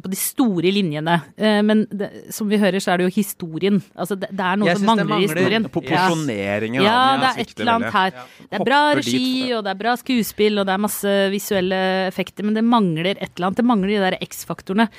på 0.03 0.11
de 0.11 0.19
store 0.19 0.71
linjene. 0.73 1.19
Eh, 1.37 1.59
men 1.65 1.85
det, 1.91 2.09
som 2.35 2.49
vi 2.51 2.59
hører, 2.61 2.79
så 2.83 2.93
er 2.93 3.01
det 3.01 3.09
jo 3.09 3.13
historien. 3.19 3.79
Altså, 3.95 4.17
det, 4.19 4.31
det 4.35 4.45
er 4.45 4.59
noe 4.61 4.75
som 4.75 4.83
det 4.83 4.89
mangler, 4.89 5.05
i 5.05 5.11
mangler 5.13 5.27
historien. 5.27 5.67
Ja. 5.67 5.73
Proporsjoneringen 5.75 6.83
Ja, 6.85 6.97
av 6.97 7.09
den 7.09 7.23
det 7.23 7.29
er 7.29 7.43
et 7.45 7.63
eller 7.63 7.73
annet 7.77 7.97
her. 7.99 8.19
Det 8.39 8.59
er 8.59 8.67
bra 8.71 8.81
Hopper 8.89 9.01
regi, 9.01 9.23
dit. 9.23 9.55
og 9.57 9.63
det 9.65 9.73
er 9.73 9.81
bra 9.83 9.95
skuespill, 10.03 10.61
og 10.61 10.69
det 10.69 10.75
er 10.75 10.85
masse 10.87 11.15
visuelle 11.33 11.81
effekter, 12.09 12.47
men 12.47 12.57
det 12.57 12.65
mangler 12.67 13.13
et 13.15 13.25
eller 13.29 13.49
annet. 13.49 13.61
Det 13.61 13.69
mangler 13.71 13.93
de 13.95 14.01
der 14.07 14.19
X-faktorene. 14.29 14.89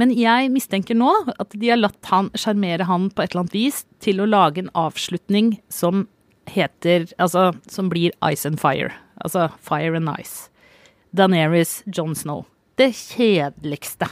Men 0.00 0.12
jeg 0.12 0.50
mistenker 0.52 0.96
nå 0.98 1.12
at 1.32 1.54
de 1.56 1.70
har 1.72 1.80
latt 1.80 2.10
han 2.10 2.28
sjarmere 2.36 2.84
han 2.88 3.08
på 3.10 3.24
et 3.24 3.32
eller 3.32 3.46
annet 3.46 3.56
vis 3.56 3.84
til 4.04 4.20
å 4.20 4.28
lage 4.28 4.60
en 4.60 4.72
avslutning 4.76 5.56
som 5.72 6.04
heter 6.46 7.06
Altså, 7.18 7.52
som 7.68 7.88
blir 7.90 8.10
Ice 8.32 8.46
and 8.46 8.58
Fire. 8.60 8.92
Altså 9.24 9.48
Fire 9.60 9.96
and 9.96 10.08
Ice. 10.20 10.48
Daenerys, 11.16 11.82
John 11.86 12.14
Snow. 12.14 12.44
Det 12.76 12.92
kjedeligste. 12.94 14.08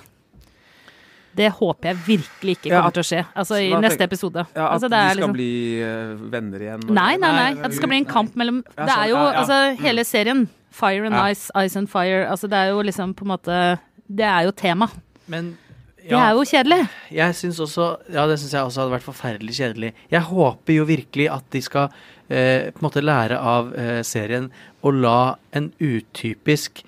Det 1.35 1.49
håper 1.51 1.89
jeg 1.91 1.97
virkelig 2.07 2.53
ikke 2.61 2.71
Ja, 2.71 2.79
kommer 2.81 2.95
til 2.95 3.03
å 3.03 3.07
skje. 3.09 3.23
Altså 3.35 3.57
i 3.59 3.71
neste 3.75 3.99
tenker- 3.99 4.05
episode. 4.07 4.45
Ja, 4.55 4.67
At 4.69 4.73
altså, 4.77 4.89
det 4.89 4.99
de 5.01 5.09
skal 5.11 5.17
liksom 5.19 5.33
bli 5.35 5.83
uh, 5.83 6.31
venner 6.31 6.59
igjen? 6.63 6.85
og- 6.85 6.91
Nei, 6.95 7.17
nei, 7.17 7.33
nei. 7.33 7.51
At 7.61 7.71
det 7.71 7.77
skal 7.77 7.89
bli 7.89 7.97
en 7.99 8.05
kamp 8.05 8.35
mellom 8.37 8.63
Ja, 8.79 8.85
Det 8.87 8.95
er 8.99 9.09
jo 9.09 9.17
ja, 9.17 9.33
ja. 9.33 9.39
altså 9.41 9.81
hele 9.83 10.05
serien. 10.05 10.49
Fire 10.71 11.07
and 11.07 11.15
Ja. 11.15 11.27
Ice, 11.31 11.51
Ice 11.57 11.77
and 11.77 11.89
Fire. 11.91 12.27
Altså 12.31 12.49
det 12.49 12.55
er 12.59 12.69
jo 12.71 12.83
liksom 12.83 13.15
på 13.15 13.23
en 13.23 13.29
måte 13.37 13.79
Det 14.09 14.25
er 14.25 14.43
jo 14.45 14.51
tema. 14.53 14.89
Men 15.29 15.59
Det 16.03 16.13
er 16.13 16.31
jo 16.35 16.45
kjedelig. 16.45 16.89
Jeg 17.11 17.35
synes 17.35 17.59
også 17.59 17.99
Ja, 18.13 18.27
det 18.27 18.39
syns 18.39 18.53
jeg 18.53 18.63
også 18.63 18.81
hadde 18.83 18.93
vært 19.01 19.03
forferdelig 19.03 19.55
kjedelig. 19.59 19.93
Jeg 20.11 20.21
håper 20.21 20.73
jo 20.75 20.85
virkelig 20.85 21.31
at 21.33 21.51
de 21.51 21.61
skal 21.61 21.89
eh, 22.29 22.71
på 22.73 22.81
en 22.81 22.87
måte 22.87 23.03
lære 23.05 23.39
av 23.39 23.73
eh, 23.79 24.03
serien 24.07 24.51
og 24.85 24.95
la 25.03 25.37
en 25.57 25.71
utypisk, 25.81 26.83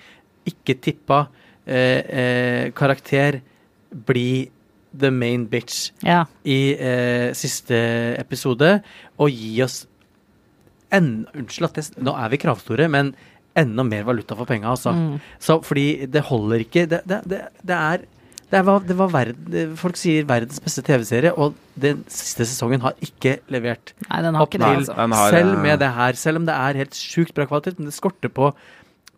ikke 0.47 0.77
tippa 0.85 1.27
eh, 1.67 2.03
eh, 2.07 2.65
karakter 2.77 3.41
bli 4.07 4.49
the 4.97 5.11
main 5.11 5.47
bitch 5.51 5.91
Ja. 6.07 6.25
i 6.45 6.75
eh, 6.79 7.33
siste 7.37 7.77
episode, 8.21 8.81
og 9.19 9.31
gi 9.31 9.63
oss 9.65 9.87
en, 10.95 11.27
Unnskyld 11.35 11.67
at 11.73 11.97
nå 11.99 12.15
er 12.17 12.31
vi 12.33 12.39
kravstore, 12.41 12.87
men 12.89 13.15
enda 13.57 13.83
mer 13.89 14.05
valuta 14.05 14.37
for 14.37 14.47
penga, 14.49 14.69
altså. 14.71 14.93
Mm. 14.93 15.17
Så 15.41 15.59
fordi 15.65 16.07
det 16.07 16.23
holder 16.29 16.63
ikke 16.63 16.87
Det, 16.87 17.01
det, 17.09 17.23
det, 17.27 17.41
det 17.65 17.77
er 17.77 18.05
Det 18.47 18.61
var, 18.63 18.83
det 18.87 18.95
var 18.95 19.11
verden, 19.11 19.73
folk 19.79 19.97
sier 19.99 20.27
verdens 20.29 20.61
beste 20.63 20.85
TV-serie, 20.87 21.33
og 21.35 21.57
den 21.83 22.05
siste 22.07 22.47
sesongen 22.47 22.85
har 22.85 22.95
ikke 23.03 23.41
levert. 23.51 23.91
Nei, 24.07 24.21
den 24.23 24.39
har 24.39 24.47
Opp 24.47 24.55
ikke 24.55 24.63
det, 24.63 24.69
til, 24.69 24.85
altså. 24.85 24.95
Den 25.01 25.15
har, 25.19 25.35
selv 25.35 25.55
eh, 25.57 25.63
med 25.65 25.81
det 25.83 25.89
her, 25.97 26.21
selv 26.21 26.41
om 26.41 26.47
det 26.47 26.55
er 26.55 26.79
helt 26.85 26.95
sjukt 26.95 27.35
bra 27.35 27.49
kvalitet, 27.51 27.81
men 27.81 27.91
det 27.91 27.97
skorter 27.97 28.31
på, 28.31 28.53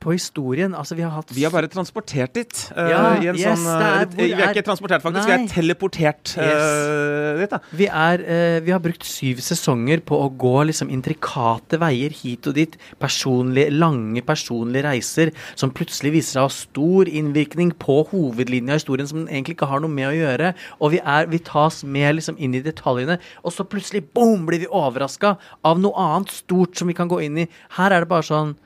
på 0.00 0.12
historien. 0.14 0.74
Altså, 0.78 0.96
vi 0.98 1.02
har 1.02 1.10
hatt 1.14 1.32
Vi 1.34 1.44
har 1.44 1.50
bare 1.54 1.68
transportert 1.68 2.32
dit. 2.36 2.52
Uh, 2.76 2.88
Ja, 2.88 3.00
i 3.20 3.26
en 3.28 3.36
yes, 3.36 3.58
sånn, 3.58 3.66
er- 3.68 4.02
eh, 4.02 4.06
vi 4.16 4.32
er 4.32 4.40
er- 4.48 4.54
ikke 4.54 4.64
transportert, 4.66 5.02
faktisk. 5.02 5.26
Nei. 5.28 5.36
Vi 5.36 5.44
er 5.44 5.48
teleportert 5.54 6.36
eh, 6.38 7.38
dit. 7.40 7.50
da. 7.50 7.58
Vi, 7.72 7.86
er, 7.86 8.18
uh, 8.22 8.60
vi 8.64 8.70
har 8.74 8.80
brukt 8.80 9.04
syv 9.04 9.40
sesonger 9.44 10.00
på 10.04 10.18
å 10.18 10.28
gå 10.36 10.54
liksom 10.70 10.90
intrikate 10.90 11.78
veier 11.78 12.10
hit 12.10 12.46
og 12.46 12.54
dit. 12.54 12.76
Personlige, 13.00 13.70
lange 13.72 14.22
personlige 14.22 14.84
reiser 14.88 15.32
som 15.54 15.70
plutselig 15.70 16.12
viser 16.12 16.38
seg 16.38 16.42
å 16.42 16.48
ha 16.48 16.54
stor 16.54 17.04
innvirkning 17.10 17.72
på 17.78 18.00
hovedlinja 18.10 18.74
av 18.76 18.80
historien 18.82 19.08
som 19.08 19.24
den 19.24 19.28
egentlig 19.34 19.56
ikke 19.58 19.68
har 19.70 19.80
noe 19.80 19.90
med 19.92 20.08
å 20.10 20.16
gjøre. 20.16 20.54
Og 20.80 20.92
vi, 20.92 21.00
er, 21.04 21.26
vi 21.26 21.38
tas 21.38 21.82
med 21.84 22.16
liksom 22.18 22.38
inn 22.38 22.54
i 22.54 22.62
detaljene, 22.64 23.18
og 23.44 23.52
så 23.54 23.64
plutselig 23.68 24.04
boom, 24.14 24.46
blir 24.46 24.60
vi 24.60 24.70
overraska 24.70 25.36
av 25.64 25.80
noe 25.82 25.94
annet 25.98 26.30
stort 26.30 26.76
som 26.78 26.88
vi 26.88 26.94
kan 26.94 27.08
gå 27.10 27.20
inn 27.24 27.38
i. 27.44 27.48
Her 27.78 27.92
er 27.92 28.00
det 28.04 28.08
bare 28.10 28.26
sånn 28.26 28.56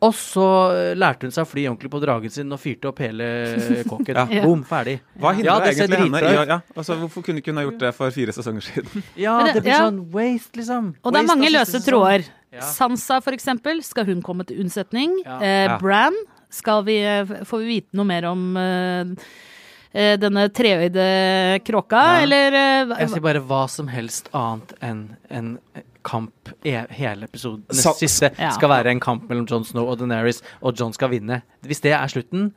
og 0.00 0.14
så 0.16 0.44
eh, 0.72 0.94
lærte 0.96 1.26
hun 1.28 1.34
seg 1.34 1.44
å 1.44 1.48
fly 1.50 1.66
ordentlig 1.68 1.90
på 1.92 2.00
dragen 2.00 2.32
sin 2.32 2.52
og 2.56 2.60
fyrte 2.62 2.88
opp 2.88 2.98
hele 3.04 3.26
kåken. 3.90 4.16
Ja. 4.32 4.42
Boom, 4.46 4.62
ferdig. 4.64 4.98
Hva 5.20 5.34
hindra 5.36 5.52
Ja, 5.52 5.58
det 5.64 5.74
egentlig 5.76 6.00
henne 6.06 6.22
i 6.24 6.38
å 6.40 6.44
ja, 6.48 6.58
altså, 6.74 6.96
Hvorfor 7.02 7.26
kunne 7.26 7.42
ikke 7.42 7.52
hun 7.52 7.60
ha 7.60 7.66
gjort 7.68 7.82
det 7.84 7.92
for 7.98 8.14
fire 8.16 8.32
sesonger 8.36 8.64
siden? 8.70 9.04
Ja, 9.26 9.36
det- 9.44 9.58
det 9.58 9.64
blir 9.66 9.74
ja. 9.76 9.82
sånn 9.86 10.00
waste, 10.14 10.56
liksom. 10.62 10.90
Og 11.04 11.12
det 11.12 11.20
er 11.22 11.28
mange 11.28 11.52
løse 11.52 11.76
sesong. 11.76 11.86
tråder. 11.90 12.26
Ja. 12.50 12.64
Sansa, 12.66 13.20
for 13.22 13.36
eksempel, 13.36 13.82
skal 13.86 14.08
hun 14.08 14.22
komme 14.26 14.46
til 14.48 14.62
unnsetning? 14.64 15.20
Ja. 15.26 15.36
Eh, 15.44 15.76
Bran, 15.78 16.16
skal 16.50 16.82
vi, 16.88 16.96
får 17.46 17.60
vi 17.62 17.68
vite 17.76 17.94
noe 18.00 18.08
mer 18.08 18.24
om 18.32 18.48
eh, 18.58 19.12
eh, 19.92 20.16
denne 20.18 20.48
treøyde 20.50 21.04
kråka, 21.68 22.00
Ja. 22.16 22.24
eller 22.24 22.56
eh, 22.58 22.96
Jeg 23.04 23.12
sier 23.12 23.22
bare 23.28 23.44
hva 23.46 23.60
som 23.70 23.86
helst 23.92 24.32
annet 24.34 24.74
enn 24.80 25.04
en 25.30 25.52
kamp 26.02 26.32
hele 26.64 27.24
episoden. 27.28 27.64
Sa- 27.72 27.92
siste 27.94 28.30
Ja. 28.38 28.50
skal 28.56 28.68
være 28.68 28.86
en 28.90 29.00
kamp 29.00 29.28
mellom 29.28 29.46
Jon 29.46 29.64
Snow 29.64 29.88
og 29.88 29.98
Daenerys, 29.98 30.42
og 30.62 30.76
Jon 30.76 30.92
skal 30.92 31.10
vinne. 31.10 31.42
Hvis 31.64 31.80
det 31.80 31.92
er 31.92 32.06
slutten, 32.08 32.52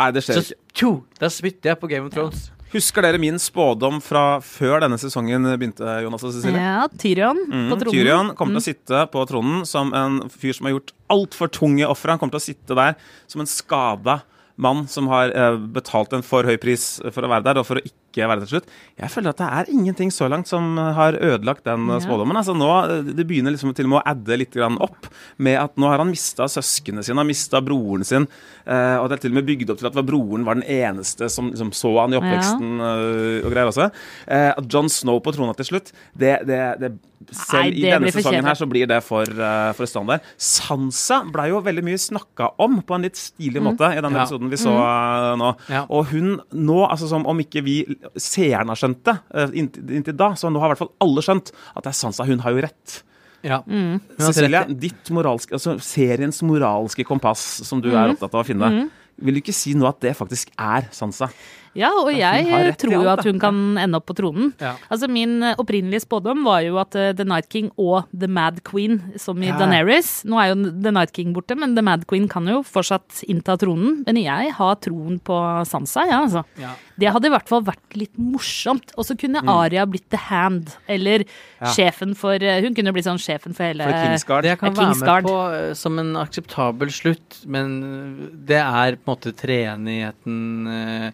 Nei, 0.00 0.10
det 0.10 0.22
skjer 0.24 0.34
så 0.40 0.52
ikke. 0.52 0.60
tjo, 0.74 1.04
da 1.20 1.26
spytter 1.28 1.62
jeg 1.70 1.80
på 1.80 1.88
Game 1.88 2.06
of 2.06 2.12
Thrones. 2.12 2.50
Husker 2.74 3.02
dere 3.02 3.18
min 3.22 3.36
spådom 3.38 4.00
fra 4.02 4.40
før 4.42 4.80
denne 4.82 4.98
sesongen 4.98 5.44
begynte, 5.56 6.02
Jonas 6.02 6.24
og 6.24 6.32
Cecilie? 6.34 6.58
Ja, 6.58 6.88
Tyrion 6.98 7.36
Mm, 7.46 7.68
på 7.70 7.78
tronen. 7.78 7.92
Tyrion 7.94 8.34
kommer 8.34 8.58
til 8.58 8.62
å 8.62 8.74
sitte 8.74 9.10
på 9.12 9.24
tronen 9.28 9.64
som 9.64 9.94
en 9.94 10.28
fyr 10.28 10.52
som 10.56 10.66
har 10.66 10.74
gjort 10.74 10.90
altfor 11.08 11.48
tunge 11.52 11.86
ofre. 11.86 12.10
Han 12.10 12.18
kommer 12.18 12.32
til 12.32 12.42
å 12.42 12.48
sitte 12.54 12.74
der 12.74 12.96
som 13.28 13.40
en 13.40 13.46
skada 13.46 14.22
mann 14.56 14.88
som 14.88 15.06
har 15.06 15.28
eh, 15.30 15.56
betalt 15.56 16.12
en 16.14 16.22
for 16.22 16.42
høy 16.42 16.56
pris 16.58 17.00
for 17.12 17.22
å 17.22 17.28
være 17.30 17.44
der, 17.44 17.58
og 17.58 17.66
for 17.66 17.76
å 17.76 17.82
ikke 17.84 17.92
være 18.22 18.44
til 18.46 18.52
slutt. 18.54 18.66
Jeg 19.00 19.10
føler 19.10 19.28
at 19.34 19.36
det 19.42 19.48
er 19.50 19.72
ingenting 19.74 20.10
så 20.14 20.28
langt 20.30 20.46
som 20.46 20.76
har 20.78 21.12
ødelagt 21.18 21.64
den 21.66 21.88
eh, 21.90 21.94
Ja. 21.98 22.00
spådommen. 22.06 22.36
Altså 22.36 22.54
nå, 22.54 22.70
eh, 22.86 23.02
Det 23.14 23.26
begynner 23.26 23.50
liksom 23.50 23.74
til 23.74 23.86
og 23.86 23.90
med 23.90 24.02
å 24.02 24.06
adde 24.14 24.38
litt 24.38 24.52
grann 24.54 24.78
opp 24.80 25.06
med 25.38 25.58
at 25.58 25.74
nå 25.76 25.88
har 25.90 25.98
han 25.98 26.10
mista 26.10 26.44
søsknene 26.46 27.02
sine, 27.02 27.16
har 27.18 27.24
mista 27.26 27.60
broren 27.60 28.04
sin, 28.04 28.28
eh, 28.66 28.96
og 29.02 29.08
det 29.10 29.18
er 29.18 29.22
til 29.26 29.30
og 29.32 29.34
med 29.42 29.46
bygd 29.46 29.70
opp 29.70 29.78
til 29.78 29.86
at 29.90 30.06
broren 30.06 30.44
var 30.44 30.54
den 30.54 30.62
eneste 30.68 31.28
som 31.28 31.50
liksom, 31.50 31.72
så 31.74 32.00
han 32.00 32.12
i 32.14 32.16
oppveksten 32.20 32.78
eh, 32.80 33.46
og 33.46 33.50
greier 33.52 33.72
også. 33.72 33.90
Eh, 34.28 34.52
at 34.56 34.68
John 34.70 34.88
Snow 34.88 35.18
på 35.20 35.32
trona 35.34 35.54
til 35.56 35.64
slutt, 35.72 35.92
det, 36.16 36.46
det, 36.46 36.60
det 36.80 36.92
selv 37.32 37.72
Nei, 37.72 37.80
i 37.80 37.84
denne 37.88 38.10
sesongen 38.12 38.44
her 38.44 38.54
så 38.54 38.66
blir 38.68 38.86
det 38.86 38.98
for, 39.02 39.24
uh, 39.24 39.72
for 39.72 39.86
standard. 39.88 40.20
Sansa 40.36 41.22
blei 41.32 41.46
jo 41.48 41.60
veldig 41.64 41.84
mye 41.86 41.96
snakka 41.96 42.50
om 42.60 42.82
på 42.84 42.94
en 42.98 43.06
litt 43.06 43.16
stilig 43.16 43.62
Mm. 43.62 43.64
måte 43.70 43.88
i 43.96 44.00
den 44.02 44.12
Ja. 44.12 44.24
episoden 44.26 44.50
vi 44.50 44.56
så 44.60 44.74
uh, 44.76 45.32
nå. 45.40 45.56
Ja. 45.70 45.86
Og 45.88 46.06
hun 46.12 46.40
nå, 46.52 46.84
altså 46.90 47.08
som 47.08 47.24
om 47.26 47.38
ikke 47.40 47.62
vi 47.64 47.96
seerne 48.16 48.68
har 48.72 48.76
skjønt 48.80 49.02
det 49.04 49.14
eh, 49.34 49.54
inntil, 49.60 50.16
da, 50.16 50.32
så 50.38 50.50
nå 50.52 50.60
har 50.62 50.70
i 50.70 50.74
hvert 50.74 50.82
fall 50.84 50.92
alle 51.00 51.22
skjønt 51.24 51.52
at 51.74 51.82
det 51.84 51.90
er 51.92 51.98
Sansa. 51.98 52.26
Hun 52.28 52.38
har 52.44 52.52
jo 52.56 52.62
rett. 52.64 53.02
Ja. 53.44 53.58
Mm. 53.68 54.00
I- 54.18 54.74
ditt 54.86 55.10
moralske, 55.12 55.52
altså 55.58 55.76
seriens 55.84 56.42
moralske 56.42 57.04
kompass 57.04 57.42
som 57.66 57.80
du 57.84 57.90
er 57.90 58.08
Mm. 58.08 58.14
opptatt 58.16 58.34
av 58.34 58.44
å 58.44 58.46
finne, 58.46 58.90
vil 59.20 59.34
du 59.34 59.40
ikke 59.40 59.52
si 59.54 59.74
nå 59.74 59.86
at 59.88 60.00
det 60.00 60.16
faktisk 60.16 60.48
er 60.58 60.88
Sansa? 60.90 61.28
Ja, 61.78 61.90
og 61.98 62.10
jeg 62.14 62.46
rett 62.50 62.78
tror 62.78 62.94
jo 62.94 63.02
at 63.10 63.24
hun 63.26 63.40
kan 63.42 63.56
ende 63.80 63.98
opp 63.98 64.06
på 64.10 64.14
tronen. 64.18 64.52
Ja. 64.62 64.74
Altså 64.92 65.08
Min 65.10 65.40
eh, 65.42 65.56
opprinnelige 65.60 66.04
spådom 66.04 66.44
var 66.46 66.62
jo 66.66 66.78
at 66.82 66.94
uh, 66.94 67.10
The 67.16 67.26
Night 67.26 67.48
King 67.52 67.70
og 67.80 68.06
The 68.14 68.28
Mad 68.30 68.62
Queen, 68.66 69.00
som 69.20 69.42
i 69.42 69.50
Ja. 69.50 69.58
Daenerys 69.58 70.24
Nå 70.28 70.38
er 70.40 70.52
jo 70.52 70.56
The 70.84 70.92
Night 70.94 71.12
King 71.16 71.34
borte, 71.34 71.56
men 71.58 71.74
The 71.76 71.82
Mad 71.84 72.06
Queen 72.10 72.28
kan 72.30 72.46
jo 72.50 72.62
fortsatt 72.66 73.24
innta 73.30 73.56
tronen. 73.60 74.02
Men 74.06 74.20
jeg 74.22 74.52
har 74.56 74.74
troen 74.84 75.18
på 75.22 75.38
Sansa, 75.68 76.06
ja, 76.08 76.22
altså. 76.24 76.44
Ja. 76.60 76.74
Det 77.00 77.10
hadde 77.10 77.26
i 77.26 77.32
hvert 77.34 77.50
fall 77.50 77.64
vært 77.66 77.96
litt 77.98 78.14
morsomt. 78.20 78.92
Og 78.94 79.06
så 79.08 79.16
kunne 79.18 79.42
Aria 79.50 79.82
blitt 79.90 80.06
The 80.14 80.20
Hand, 80.28 80.76
eller 80.88 81.24
Ja. 81.60 81.70
sjefen 81.74 82.14
for 82.18 82.34
eh, 82.34 82.60
Hun 82.62 82.74
kunne 82.76 82.92
blitt 82.94 83.06
sånn 83.06 83.18
sjefen 83.18 83.54
for 83.56 83.64
hele 83.64 83.84
For 83.88 83.92
Kingsguard. 84.04 84.44
Det 84.44 84.52
jeg 84.54 84.58
kan 84.60 84.74
være 84.74 84.94
med 85.00 85.26
på 85.26 85.74
som 85.78 85.98
en 85.98 86.14
akseptabel 86.20 86.90
slutt, 86.94 87.40
men 87.46 88.30
det 88.46 88.60
er 88.62 88.96
på 89.00 89.08
en 89.08 89.16
måte 89.16 89.32
treenigheten 89.34 90.66
uh, 90.68 91.10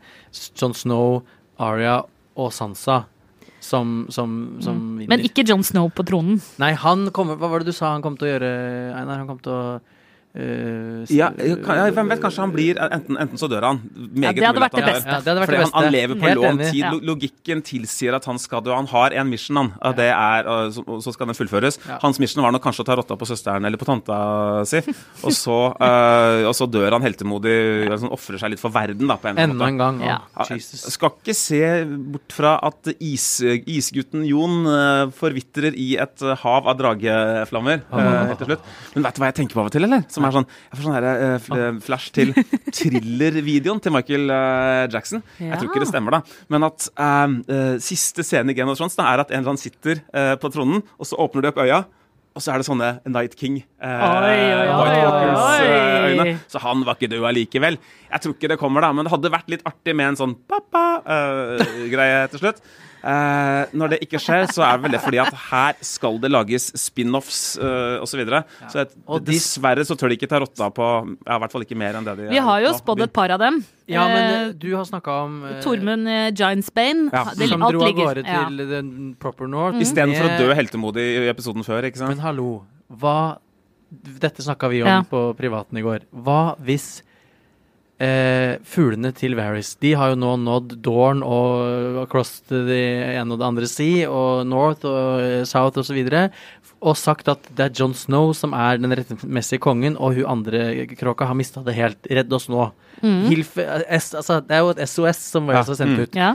Jon 0.59 0.75
Snow, 0.77 1.23
Arya 1.61 2.01
og 2.41 2.53
Sansa 2.55 3.05
som, 3.61 4.07
som, 4.09 4.59
som 4.65 4.77
vinner. 4.97 5.11
Men 5.13 5.25
ikke 5.27 5.45
Jon 5.47 5.65
Snow 5.67 5.91
på 5.93 6.05
tronen. 6.09 6.41
Nei, 6.63 6.73
han 6.81 7.11
kommer 7.15 7.39
Hva 7.41 7.51
var 7.53 7.63
det 7.63 7.71
du 7.71 7.77
sa 7.77 7.93
han 7.95 8.05
kom 8.05 8.17
til 8.19 8.29
å 8.29 8.33
gjøre, 8.35 8.53
Einar? 8.97 9.21
Han 9.21 9.29
kom 9.29 9.41
til 9.45 9.53
å 9.55 9.65
s- 10.35 11.11
Ja, 11.11 11.31
ja, 11.37 11.57
hvem 11.91 12.09
vet, 12.13 12.21
kanskje 12.23 12.39
han 12.45 12.53
blir 12.55 12.79
Enten, 12.79 13.17
enten 13.19 13.39
så 13.41 13.49
dør 13.51 13.65
han. 13.67 13.81
Meget 14.15 14.23
Ja, 14.23 14.33
det 14.33 14.47
hadde 14.47 14.61
mulig 14.61 14.63
at 14.63 14.73
vært 14.73 14.77
det 14.77 14.85
han 14.85 14.91
dør. 14.91 14.95
beste. 14.95 15.11
Ja, 15.11 15.35
det 15.35 15.47
Fordi 15.49 15.59
han, 15.61 15.73
han 15.75 15.93
lever 15.93 16.15
på 16.15 16.29
Helt 16.29 16.41
lånt 16.41 16.61
tid. 16.71 16.79
Ja. 16.81 16.91
Logikken 17.11 17.63
tilsier 17.67 18.15
at 18.15 18.25
han 18.31 18.39
skal 18.39 18.63
dø. 18.63 18.71
Han 18.75 18.87
har 18.87 19.11
en 19.13 19.29
mission, 19.31 19.57
han. 19.57 19.73
Og 19.83 19.97
det 19.97 20.07
er, 20.11 20.47
og 20.47 20.73
så, 21.03 21.13
skal 21.13 21.27
den 21.27 21.35
fullføres. 21.35 21.79
Hans 22.03 22.21
mission 22.23 22.45
var 22.45 22.53
nok 22.55 22.63
kanskje 22.63 22.85
å 22.85 22.87
ta 22.87 22.95
rotta 23.01 23.17
på 23.19 23.27
søsteren 23.27 23.67
eller 23.67 23.77
på 23.81 23.89
tanta 23.89 24.21
si. 24.71 24.79
Og 25.27 25.33
så, 25.35 25.57
uh, 25.77 26.47
og 26.49 26.55
så 26.57 26.67
dør 26.71 26.93
han 26.97 27.03
heltemodig, 27.03 27.91
altså 27.91 28.09
ofrer 28.15 28.39
seg 28.41 28.51
litt 28.55 28.61
for 28.63 28.71
verden, 28.73 29.07
da, 29.11 29.17
på 29.21 29.29
en 29.29 29.37
Enda 29.39 29.55
måte. 29.55 29.69
en 29.69 29.79
gang. 29.79 30.01
Ja. 30.07 30.19
Jesus. 30.49 30.87
Skal 30.95 31.11
ikke 31.19 31.35
se 31.37 31.61
bort 31.85 32.33
fra 32.33 32.55
at 32.71 32.89
is, 33.01 33.27
isgutten 33.69 34.25
Jon 34.29 34.65
uh, 34.67 35.11
forvitrer 35.13 35.75
i 35.77 35.97
et 36.01 36.25
hav 36.43 36.67
av 36.71 36.79
drageflammer 36.81 37.83
uh, 37.93 38.27
helt 38.31 38.39
til 38.41 38.51
slutt. 38.53 38.65
Men 38.95 39.07
vet 39.07 39.15
du 39.19 39.21
hva 39.23 39.31
jeg 39.31 39.39
tenker 39.43 39.59
på 39.59 39.65
av 39.65 39.71
og 39.71 39.75
til, 39.77 39.85
eller? 39.89 40.05
Som 40.11 40.20
er 40.29 40.37
sånn, 40.37 40.49
jeg 40.71 40.79
får 40.79 40.87
sånn 40.87 40.97
her, 40.97 41.07
uh, 41.09 41.51
eh, 41.57 41.81
flash 41.85 42.13
til 42.17 42.35
thriller-videoen 42.77 43.83
til 43.83 43.95
Michael 43.95 44.33
uh, 44.33 44.85
Jackson. 44.93 45.25
Jeg 45.41 45.57
tror 45.57 45.71
ikke 45.71 45.85
det 45.85 45.91
stemmer, 45.91 46.19
da. 46.19 46.43
Men 46.53 46.69
at 46.69 46.91
uh, 46.95 47.39
eh, 47.51 47.77
siste 47.85 48.25
scene 48.27 48.53
i 48.53 48.59
Game 48.59 48.73
of 48.73 48.79
Thrones 48.81 48.99
da, 48.99 49.09
er 49.11 49.25
at 49.25 49.33
en 49.33 49.41
eller 49.41 49.55
annen 49.55 49.63
sitter 49.63 50.03
eh, 50.13 50.35
på 50.41 50.51
tronen, 50.53 50.85
og 50.99 51.09
så 51.09 51.19
åpner 51.21 51.45
de 51.45 51.53
opp 51.53 51.65
øya. 51.65 51.83
Og 52.31 52.45
så 52.45 52.53
er 52.53 52.63
det 52.63 52.67
sånne 52.69 52.89
Night 53.11 53.35
King. 53.39 53.57
Eh, 53.83 54.03
Oi, 54.07 54.35
eh, 54.95 56.05
øyne. 56.13 56.37
Så 56.51 56.63
han 56.63 56.85
var 56.87 56.95
ikke 56.95 57.11
død 57.11 57.27
allikevel. 57.33 57.79
Jeg 58.07 58.23
tror 58.23 58.37
ikke 58.37 58.53
det 58.53 58.61
kommer, 58.61 58.87
da, 58.87 58.93
men 58.95 59.07
det 59.07 59.13
hadde 59.15 59.33
vært 59.35 59.51
litt 59.51 59.67
artig 59.67 59.97
med 59.99 60.13
en 60.13 60.21
sånn 60.21 60.37
pappa-greie 60.51 62.23
til 62.31 62.45
slutt. 62.45 62.63
Eh, 63.01 63.71
når 63.73 63.95
det 63.95 63.99
ikke 64.05 64.19
skjer, 64.21 64.47
så 64.53 64.63
er 64.67 64.77
det 64.77 64.85
vel 64.85 64.93
det 64.97 65.01
fordi 65.01 65.21
at 65.23 65.35
her 65.51 65.79
skal 65.87 66.19
det 66.21 66.31
lages 66.31 66.67
spin-offs 66.77 67.57
eh, 67.59 67.97
osv. 68.03 68.11
Så, 68.11 68.19
videre. 68.21 68.43
så 68.69 68.83
jeg, 68.83 68.91
Og 69.09 69.23
dessverre 69.25 69.85
så 69.89 69.97
tør 69.97 70.13
de 70.13 70.19
ikke 70.19 70.29
ta 70.29 70.41
rotta 70.43 70.69
på 70.75 70.89
ja, 71.25 71.37
I 71.37 71.41
hvert 71.45 71.55
fall 71.55 71.65
ikke 71.65 71.79
mer 71.81 71.97
enn 71.97 72.05
det 72.09 72.17
de 72.19 72.29
Vi 72.35 72.43
har 72.45 72.61
jo 72.67 72.73
spådd 72.77 73.05
et 73.07 73.13
par 73.17 73.33
av 73.33 73.41
dem. 73.41 73.61
Ja, 73.91 74.05
men 74.11 74.21
Eh, 74.21 74.41
eh, 74.41 74.53
du 74.61 74.69
har 74.77 74.85
snakka 74.85 75.15
om 75.25 75.39
eh, 75.49 75.61
Tormund 75.65 76.07
eh, 76.09 76.31
Giantsbane. 76.37 77.09
Ja, 77.13 77.25
Det- 77.35 77.49
som 77.49 77.61
dro 77.61 77.83
av 77.87 77.95
gårde 77.97 78.25
ja. 78.27 78.45
til 78.49 78.67
den 78.69 79.15
proper 79.19 79.49
north. 79.49 79.81
Istedenfor 79.81 80.29
å 80.29 80.39
dø 80.39 80.55
heltemodig 80.55 81.07
i 81.25 81.29
episoden 81.33 81.65
før, 81.65 81.89
ikke 81.89 81.99
sant? 82.03 82.13
Men 82.17 82.25
hallo, 82.27 82.65
hva 82.91 83.39
Dette 83.91 84.39
snakka 84.45 84.69
vi 84.71 84.83
om 84.83 84.87
Ja. 84.87 85.03
på 85.03 85.35
privaten 85.35 85.77
i 85.79 85.83
går. 85.83 86.05
Hva 86.15 86.55
hvis 86.63 87.03
eh, 88.01 88.57
fuglene 88.67 89.13
til 89.17 89.37
Varys 89.39 89.75
De 89.83 89.93
har 89.99 90.13
jo 90.13 90.19
nå 90.21 90.35
nådd 90.41 90.77
Dorn 90.85 91.23
og 91.27 92.01
across 92.05 92.41
to 92.49 92.63
the 92.69 92.81
ene 93.13 93.35
og 93.35 93.41
det 93.41 93.49
andre 93.49 93.69
sea 93.71 94.09
og 94.09 94.47
North 94.49 94.87
og 94.89 95.25
eh, 95.25 95.43
South 95.49 95.77
osv. 95.77 95.81
Og, 95.81 95.89
så 95.91 95.97
videre, 95.97 96.23
og 96.81 96.97
sagt 96.97 97.29
at 97.29 97.49
det 97.57 97.67
er 97.67 97.75
John 97.77 97.95
Snow 97.97 98.33
som 98.37 98.55
er 98.57 98.81
den 98.81 98.95
rettmessige 98.97 99.61
kongen, 99.63 99.99
og 99.99 100.17
hun 100.17 100.29
andre 100.39 100.87
kråka 100.95 101.29
har 101.29 101.37
mista 101.37 101.65
det 101.67 101.75
helt. 101.77 101.99
Redd 102.09 102.33
oss 102.33 102.49
nå. 102.53 102.71
Hilf, 103.03 103.57
eh, 103.61 103.85
S, 103.99 104.13
altså, 104.15 104.41
det 104.45 104.57
er 104.57 104.65
jo 104.65 104.73
et 104.75 104.85
SOS 104.89 105.25
som 105.35 105.51
var 105.51 105.61
Ja, 105.61 105.67
sendt 105.69 105.99
mm. 105.99 106.05
ut. 106.05 106.17
Ja. 106.17 106.35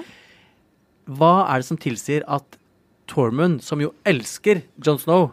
Hva 1.05 1.33
er 1.47 1.61
det 1.61 1.69
som 1.69 1.81
tilsier 1.81 2.25
at 2.27 2.59
Tormund, 3.09 3.61
som 3.61 3.81
jo 3.81 3.91
elsker 4.07 4.63
Jon 4.81 4.97
Snow, 5.01 5.29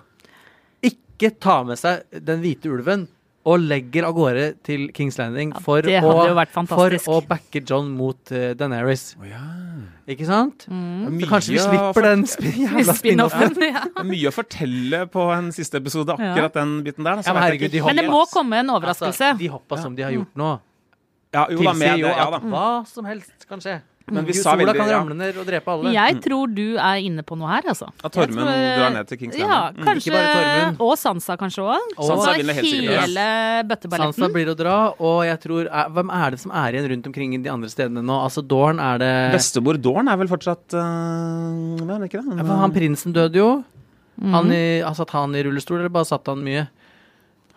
ikke 0.84 1.32
tar 1.40 1.64
med 1.68 1.80
seg 1.80 2.04
den 2.12 2.42
hvite 2.42 2.68
ulven 2.68 3.06
og 3.42 3.58
legger 3.58 4.06
av 4.06 4.14
gårde 4.14 4.44
til 4.62 4.84
Kings 4.94 5.16
Landing 5.18 5.50
Ja, 5.50 5.62
for, 5.64 5.82
det 5.82 5.96
å, 5.98 6.12
hadde 6.12 6.28
jo 6.30 6.36
vært 6.38 6.52
for 6.70 6.96
å 7.16 7.18
backe 7.26 7.62
John 7.66 7.90
mot 7.96 8.30
uh, 8.30 8.52
Daenerys? 8.58 9.16
Oh, 9.18 9.26
ja. 9.26 9.42
Ikke 10.12 10.26
sant? 10.28 10.66
Mm. 10.70 11.18
Så 11.22 11.30
kanskje 11.30 11.56
vi 11.56 11.62
slipper 11.62 12.06
den 12.06 12.24
sp 12.26 12.46
jævla 12.62 12.96
spin-offen. 12.98 13.56
Ja. 13.62 13.84
Det 13.86 14.04
er 14.04 14.08
Mye 14.12 14.30
å 14.30 14.34
fortelle 14.34 15.04
på 15.10 15.26
en 15.34 15.50
siste 15.54 15.82
episode, 15.82 16.14
akkurat 16.14 16.58
den 16.58 16.76
biten 16.86 17.06
der. 17.06 17.22
så 17.22 17.30
Ja, 17.32 17.36
men 17.38 17.46
herregud, 17.48 17.74
de. 17.74 17.82
Men 17.86 18.02
det 18.02 18.08
må 18.10 18.22
komme 18.30 18.62
en 18.62 18.74
overraskelse. 18.76 19.32
Altså, 19.32 19.40
de 19.42 19.50
hoppa 19.54 19.80
som 19.82 19.96
de 19.98 20.06
har 20.06 20.14
gjort 20.14 20.38
nå. 20.38 20.52
Ja, 21.32 21.46
jo 21.48 21.62
da, 21.62 21.72
tilsier 21.72 21.78
med 21.80 22.02
jo 22.02 22.08
det, 22.10 22.16
ja 22.18 22.26
at 22.28 22.34
da. 22.34 22.50
hva 22.52 22.66
som 22.90 23.06
helst 23.08 23.46
kan 23.48 23.62
skje. 23.64 23.78
Men 24.10 24.26
vi 24.26 24.32
Gud, 24.32 24.40
sa 24.40 24.50
Sola 24.50 24.58
veldig 24.62 24.74
kan 24.78 24.90
ja, 24.90 24.98
ramle 24.98 25.16
ned 25.18 25.38
og 25.38 25.46
drepe 25.46 25.72
alle. 25.72 25.92
Jeg 25.94 26.18
tror 26.24 26.50
du 26.52 26.64
er 26.74 27.02
inne 27.06 27.24
på 27.26 27.36
noe 27.38 27.50
her, 27.52 27.68
altså. 27.72 27.88
at 28.02 28.14
Tormund 28.14 28.42
tror- 28.42 28.78
drar 28.80 28.94
ned 28.96 29.10
til 29.10 29.20
Kings 29.20 29.38
Landing. 29.38 29.52
Ja, 29.52 29.86
kanskje 29.86 30.22
mm. 30.22 30.80
Og 30.82 30.92
Sansa 30.98 31.36
kanskje 31.40 31.66
òg. 31.66 31.92
Sansa 31.98 32.34
vinner 32.38 32.58
helt 32.58 32.68
sikkert, 32.68 33.04
hele 33.06 33.26
bøtteballetten. 33.70 34.18
Sansa 34.18 34.32
blir 34.34 34.52
å 34.52 34.56
dra, 34.58 34.76
og 34.98 35.22
jeg 35.28 35.40
tror 35.46 35.70
er, 35.70 35.92
Hvem 35.92 36.12
er 36.18 36.34
det 36.34 36.40
som 36.42 36.54
er 36.62 36.76
igjen 36.78 36.90
rundt 36.94 37.10
omkring 37.12 37.36
de 37.44 37.52
andre 37.52 37.70
stedene 37.72 38.02
nå? 38.02 38.18
Altså, 38.26 38.42
Dorn 38.42 38.80
er 38.82 39.02
det 39.02 39.12
Bestemor 39.36 39.78
Dorn 39.78 40.10
er 40.10 40.18
vel 40.20 40.30
fortsatt 40.30 40.74
øh, 40.78 41.82
Hva 41.82 41.96
er 41.96 42.02
det 42.02 42.10
ikke 42.10 42.22
det? 42.24 42.38
Ja, 42.38 42.46
for 42.46 42.62
Han 42.64 42.74
prinsen 42.74 43.14
døde 43.16 43.38
jo. 43.38 43.50
Mm. 44.20 44.32
Han 44.36 44.52
i, 44.52 44.64
altså, 44.82 45.02
satt 45.06 45.16
han 45.16 45.34
i 45.36 45.42
rullestol, 45.46 45.80
eller 45.80 45.92
bare 45.92 46.08
satt 46.08 46.28
han 46.30 46.42
mye? 46.44 46.66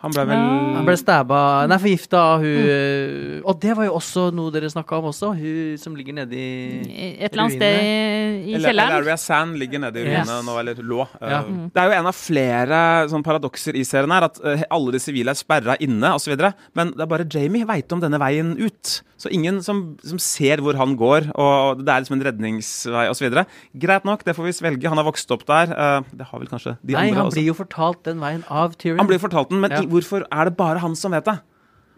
Han 0.04 0.12
ble 0.12 0.24
vel 0.28 0.36
Han 0.76 0.84
ble 0.84 0.94
stabba 1.00 1.38
Nei, 1.70 1.78
forgifta 1.80 2.18
av 2.34 2.42
hun 2.44 2.56
Mm. 2.56 2.68
eh, 2.68 3.40
Og 3.48 3.60
det 3.60 3.76
var 3.76 3.84
jo 3.88 3.94
også 3.96 4.26
noe 4.34 4.50
dere 4.52 4.68
snakka 4.70 4.98
om 4.98 5.06
også. 5.10 5.30
Hun 5.38 5.78
som 5.78 5.94
ligger 5.96 6.12
nede 6.14 6.36
i 6.36 7.16
Et 7.18 7.32
eller 7.32 7.42
annet 7.46 7.56
sted 7.56 8.46
i 8.46 8.54
Eller 8.54 8.68
kjelleren. 8.72 9.18
Sand 9.18 9.56
ligger 9.58 9.78
nede 9.80 10.02
i 10.02 10.06
Yes. 10.06 10.28
nå, 10.28 10.58
eller 10.60 10.74
lå. 10.74 11.06
Ja. 11.20 11.42
Mm. 11.42 11.70
Det 11.72 11.80
er 11.82 11.86
jo 11.90 11.98
en 12.00 12.06
av 12.06 12.14
flere 12.14 12.80
sånn 13.10 13.24
paradokser 13.24 13.74
i 13.74 13.82
serien 13.84 14.10
her, 14.12 14.24
at 14.28 14.38
uh, 14.44 14.62
alle 14.70 14.92
de 14.92 14.98
sivile 15.02 15.30
er 15.32 15.38
sperra 15.38 15.76
inne 15.80 16.12
osv. 16.14 16.36
Men 16.76 16.92
det 16.92 17.00
er 17.00 17.06
bare 17.10 17.24
Jamie 17.28 17.64
veit 17.66 17.90
om 17.92 18.00
denne 18.00 18.18
veien 18.20 18.54
ut. 18.60 19.00
Så 19.16 19.30
ingen 19.32 19.62
som, 19.64 19.96
som 20.04 20.18
ser 20.20 20.60
hvor 20.60 20.76
han 20.76 20.94
går, 20.96 21.30
og 21.34 21.78
det 21.80 21.88
er 21.88 22.02
liksom 22.04 22.18
en 22.20 22.26
redningsvei 22.26 23.06
osv. 23.08 23.32
Greit 23.80 24.04
nok, 24.04 24.22
det 24.26 24.36
får 24.36 24.44
vi 24.44 24.52
svelge. 24.52 24.88
Han 24.92 24.98
har 25.00 25.06
vokst 25.08 25.30
opp 25.32 25.46
der. 25.48 25.72
Uh, 25.72 26.02
det 26.12 26.26
har 26.28 26.38
vel 26.42 26.48
kanskje 26.52 26.76
de 26.84 26.92
Nei, 26.92 27.08
andre 27.08 27.22
han 27.24 27.32
blir 27.32 27.46
jo 27.48 27.54
fortalt 27.56 28.02
den 28.04 28.20
veien 28.20 28.44
av 28.52 28.76
Tyrion. 28.76 28.98
Han 29.00 29.08
blir 29.08 29.22
fortalt 29.22 29.48
den, 29.50 29.60
men 29.64 29.70
Ja. 29.72 29.80
Hvorfor 29.90 30.26
er 30.26 30.50
det 30.50 30.56
bare 30.58 30.82
han 30.82 30.96
som 30.98 31.14
vet 31.16 31.28
det? 31.28 31.38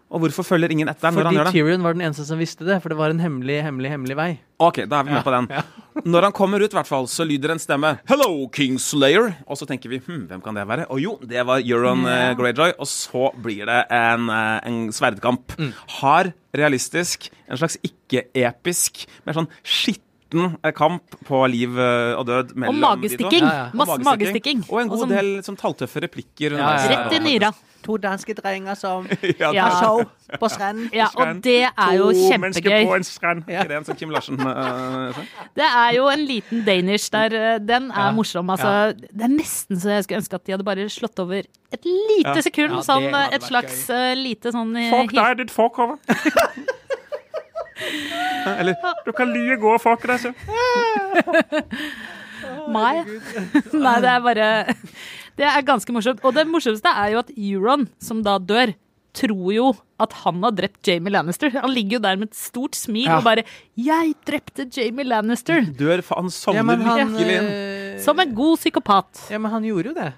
Og 0.09 0.23
hvorfor 0.23 0.45
følger 0.45 0.71
ingen 0.73 0.89
etter 0.89 1.13
når 1.13 1.27
han 1.27 1.35
gjør 1.35 1.45
det? 1.45 1.51
Fordi 1.51 1.61
Tyrion 1.61 1.83
var 1.85 1.93
den 1.93 2.01
eneste 2.07 2.23
som 2.25 2.39
visste 2.41 2.65
det, 2.65 2.79
for 2.81 2.89
det 2.89 2.97
var 2.97 3.13
en 3.13 3.19
hemmelig, 3.21 3.59
hemmelig, 3.61 3.91
hemmelig 3.93 4.15
vei. 4.17 4.29
Ok, 4.57 4.81
da 4.89 5.03
er 5.03 5.05
vi 5.05 5.13
med 5.13 5.25
på 5.25 5.33
den. 5.35 5.49
Når 6.13 6.25
han 6.25 6.33
kommer 6.33 6.63
ut, 6.63 6.73
hvert 6.73 6.89
fall, 6.89 7.05
så 7.11 7.25
lyder 7.27 7.53
en 7.53 7.61
stemme 7.61 7.91
'Hello, 8.09 8.47
Kingslayer'. 8.55 9.35
Og 9.45 9.59
så 9.59 9.67
tenker 9.69 9.91
vi 9.91 10.01
hm, 10.01 10.25
hvem 10.31 10.41
kan 10.41 10.57
det 10.57 10.65
være? 10.65 10.87
Og 10.89 11.03
jo, 11.03 11.13
det 11.21 11.45
var 11.45 11.61
Euron 11.61 12.07
eh, 12.09 12.33
Greyjoy. 12.39 12.73
Og 12.79 12.89
så 12.89 13.29
blir 13.37 13.69
det 13.69 13.83
en, 13.93 14.25
uh, 14.33 14.57
en 14.65 14.89
sverdkamp. 14.95 15.53
Mm. 15.59 15.71
Hard, 15.99 16.33
realistisk, 16.57 17.29
en 17.45 17.61
slags 17.61 17.77
ikke-episk, 17.85 19.05
mer 19.27 19.37
sånn 19.37 19.51
skitten 19.61 20.55
eh, 20.57 20.73
kamp 20.73 21.19
på 21.29 21.45
liv 21.53 21.77
og 21.77 22.25
død 22.25 22.55
Og 22.55 22.63
mellom 22.65 22.85
magestikking. 22.87 23.29
de 23.29 23.45
to. 23.45 23.45
Ja, 23.45 23.57
ja. 23.61 23.65
Og 23.69 23.81
Masse 23.83 24.05
magestikking. 24.09 24.65
Og 24.71 24.81
en 24.81 24.89
god 24.89 25.05
sånn 25.05 25.17
del 25.19 25.35
som 25.45 25.59
talltøffe 25.59 26.07
replikker. 26.09 26.57
Ja, 26.57 26.79
ja, 26.79 26.79
ja. 26.81 26.95
Rett 26.95 27.19
i 27.19 27.27
nyra. 27.29 27.53
To 27.83 27.95
danske 27.97 28.33
drenger 28.35 28.75
som 28.75 29.05
Ja, 29.39 29.51
har 29.55 29.75
show 29.81 30.01
på 30.39 30.49
stranden. 30.51 30.89
Ja, 30.93 31.07
og 31.15 31.39
det 31.41 31.63
er 31.69 31.93
jo 31.97 32.09
kjempegøy. 32.11 32.95
en 32.95 33.03
strand. 33.07 33.43
Er 33.47 33.63
det 33.69 33.77
en 33.77 33.85
sånn 33.87 33.97
Kim 33.97 34.09
Larsen? 34.13 34.37
sånn? 34.37 35.27
Det 35.55 35.63
er 35.69 35.93
jo 35.95 36.07
en 36.11 36.25
liten 36.27 36.65
danish 36.67 37.09
der. 37.11 37.33
eh, 37.33 37.59
Den 37.59 37.89
er 37.91 38.09
Ja. 38.09 38.11
morsom. 38.11 38.49
Altså, 38.49 38.93
Det 38.99 39.23
er 39.23 39.31
nesten 39.31 39.77
så 39.79 39.89
jeg 39.95 40.03
skulle 40.03 40.19
ønske 40.21 40.33
at 40.35 40.43
de 40.45 40.51
hadde 40.51 40.63
bare 40.67 40.89
slått 40.89 41.19
over 41.19 41.39
et 41.71 41.85
lite 41.85 42.35
Ja. 42.35 42.41
sekund. 42.41 42.75
Ja, 42.75 42.81
sånn 42.81 43.33
et 43.33 43.41
slags 43.43 43.89
eh, 43.89 44.13
lite 44.15 44.51
sånn 44.51 44.75
Fuck 44.75 44.99
Folk 44.99 45.11
der, 45.13 45.33
ditt 45.35 45.51
fårkove. 45.51 45.97
Eller 48.59 48.75
Du 49.05 49.11
kan 49.13 49.31
lye 49.31 49.55
gå, 49.57 49.73
og 49.73 49.81
fuck 49.81 50.01
deg, 50.03 50.19
så. 50.19 50.33
Mai. 52.69 53.03
Nei, 53.73 53.95
det 54.03 54.09
er 54.09 54.19
bare 54.23 54.47
Det 55.39 55.47
er 55.47 55.63
ganske 55.63 55.93
morsomt. 55.95 56.19
Og 56.27 56.35
det 56.35 56.43
morsomste 56.51 56.91
er 56.91 57.13
jo 57.15 57.21
at 57.23 57.29
Euron, 57.37 57.87
som 58.03 58.21
da 58.25 58.37
dør, 58.39 58.73
tror 59.15 59.47
jo 59.55 59.69
at 59.99 60.13
han 60.21 60.43
har 60.43 60.51
drept 60.55 60.85
Jamie 60.85 61.11
Lannister. 61.11 61.49
Han 61.63 61.71
ligger 61.73 61.97
jo 61.97 62.01
der 62.03 62.19
med 62.19 62.29
et 62.29 62.37
stort 62.37 62.75
smil 62.77 63.07
Ja. 63.07 63.17
og 63.17 63.23
bare 63.25 63.43
'Jeg 63.75 64.13
drepte 64.27 64.67
Jamie 64.77 65.05
Lannister'. 65.05 65.65
Dør, 65.75 66.03
for 66.03 66.15
han 66.21 66.29
sovner 66.29 66.59
Ja, 66.77 67.05
virkelig 67.07 67.37
inn. 67.39 67.47
eh, 67.49 67.99
Som 68.03 68.19
en 68.19 68.35
god 68.35 68.57
psykopat. 68.59 69.29
Ja, 69.31 69.37
men 69.39 69.51
han 69.51 69.63
gjorde 69.63 69.85
jo 69.89 69.93
det. 69.93 70.13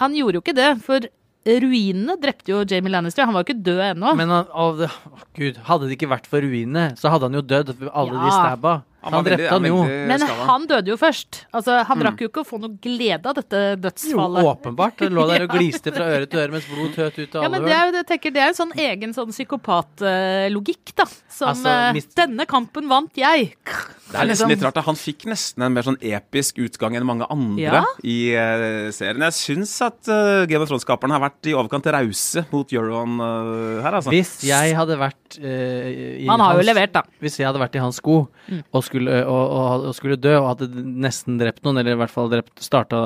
Han 0.00 0.12
gjorde 0.14 0.34
jo 0.34 0.40
ikke 0.42 0.54
det, 0.56 0.82
for 0.82 1.00
ruinene 1.46 2.16
drepte 2.20 2.48
jo 2.52 2.64
Jamie 2.68 2.90
Lannister. 2.92 3.24
Han 3.24 3.34
var 3.34 3.44
jo 3.44 3.52
ikke 3.54 3.62
død 3.62 3.80
ennå. 3.96 4.16
Men 4.16 4.28
han, 4.28 4.44
å, 4.52 4.66
å, 4.82 4.88
Gud, 5.36 5.56
hadde 5.68 5.88
det 5.88 5.96
ikke 5.98 6.10
vært 6.10 6.26
for 6.26 6.40
ruinene, 6.42 6.96
så 6.98 7.08
hadde 7.12 7.28
han 7.30 7.32
jo 7.38 7.42
dødd. 7.42 7.74
Alle 7.94 8.18
de 8.24 8.30
stabba. 8.34 8.82
Han 9.06 9.14
Han, 9.14 9.24
drepte 9.26 9.50
han 9.54 9.66
jo. 9.70 9.76
Men 10.10 10.20
han 10.26 10.66
døde 10.66 10.90
jo 10.90 10.96
først. 10.98 11.44
Altså, 11.54 11.78
Han 11.86 12.02
rakk 12.02 12.20
jo 12.24 12.28
ikke 12.28 12.42
å 12.42 12.48
få 12.48 12.58
noe 12.60 12.74
glede 12.82 13.22
av 13.30 13.36
dette 13.38 13.60
dødsfallet. 13.80 14.42
Jo, 14.42 14.50
åpenbart. 14.52 15.04
Han 15.06 15.14
lå 15.14 15.26
der 15.30 15.44
og 15.46 15.54
gliste 15.56 15.92
fra 15.94 16.08
øre 16.16 16.26
til 16.26 16.42
øre 16.42 16.56
mens 16.56 16.66
blod 16.70 16.92
tøt 16.98 17.20
ut 17.22 17.36
av 17.38 17.44
Ja, 17.44 17.46
alle 17.46 17.52
men 17.56 17.68
det 17.70 17.74
er 17.76 17.84
jo, 17.86 17.96
jeg 18.00 18.08
tenker, 18.10 18.34
det 18.34 18.42
er 18.42 18.50
en 18.52 18.58
sånn 18.58 18.74
egen 18.86 19.14
sånn 19.16 19.30
psykopatlogikk, 19.32 20.94
da. 20.98 21.06
Som 21.30 21.52
Altså, 21.52 21.72
mist... 21.96 22.14
'Denne 22.16 22.46
kampen 22.48 22.88
vant 22.90 23.12
jeg'. 23.18 23.52
Det 24.06 24.14
er 24.20 24.28
nesten 24.30 24.48
litt 24.52 24.62
rart. 24.62 24.74
da. 24.78 24.82
Han 24.86 24.96
fikk 24.98 25.24
nesten 25.30 25.64
en 25.66 25.74
mer 25.74 25.82
sånn 25.86 25.98
episk 26.00 26.58
utgang 26.62 26.94
enn 26.96 27.06
mange 27.06 27.26
andre 27.32 27.62
Ja. 27.80 27.82
i 28.06 28.16
uh, 28.38 28.90
serien. 28.94 29.20
Jeg 29.26 29.34
syns 29.36 29.72
at 29.82 30.06
uh, 30.08 30.46
Game 30.46 30.62
of 30.62 30.68
Thrones-skaperne 30.70 31.16
har 31.16 31.24
vært 31.26 31.50
i 31.50 31.54
overkant 31.58 31.86
rause 31.90 32.44
mot 32.52 32.70
Euron 32.72 33.18
uh, 33.20 33.82
her, 33.82 33.98
altså. 33.98 34.10
Hvis 34.14 34.36
jeg 34.46 34.76
hadde 34.78 34.98
vært 35.00 35.38
uh, 35.42 36.22
i 36.22 36.26
Han 36.30 36.40
har 36.40 36.60
jo 36.60 36.66
levert, 36.68 36.94
da. 36.94 37.02
Hvis 37.20 37.38
jeg 37.40 37.48
hadde 37.50 37.62
vært 37.62 37.74
i 37.78 37.82
hans 37.82 37.98
sko 38.02 38.16
Mm. 38.46 38.60
og, 38.70 38.84
skulle, 38.86 38.95
og, 39.04 39.46
og, 39.60 39.86
og 39.90 39.94
skulle 39.98 40.16
dø 40.16 40.34
og 40.40 40.48
hadde 40.54 40.70
nesten 41.06 41.36
drept 41.40 41.64
noen, 41.66 41.78
eller 41.82 41.92
i 41.96 42.00
hvert 42.02 42.14
fall 42.14 42.30
drept, 42.32 42.54
starta 42.64 43.00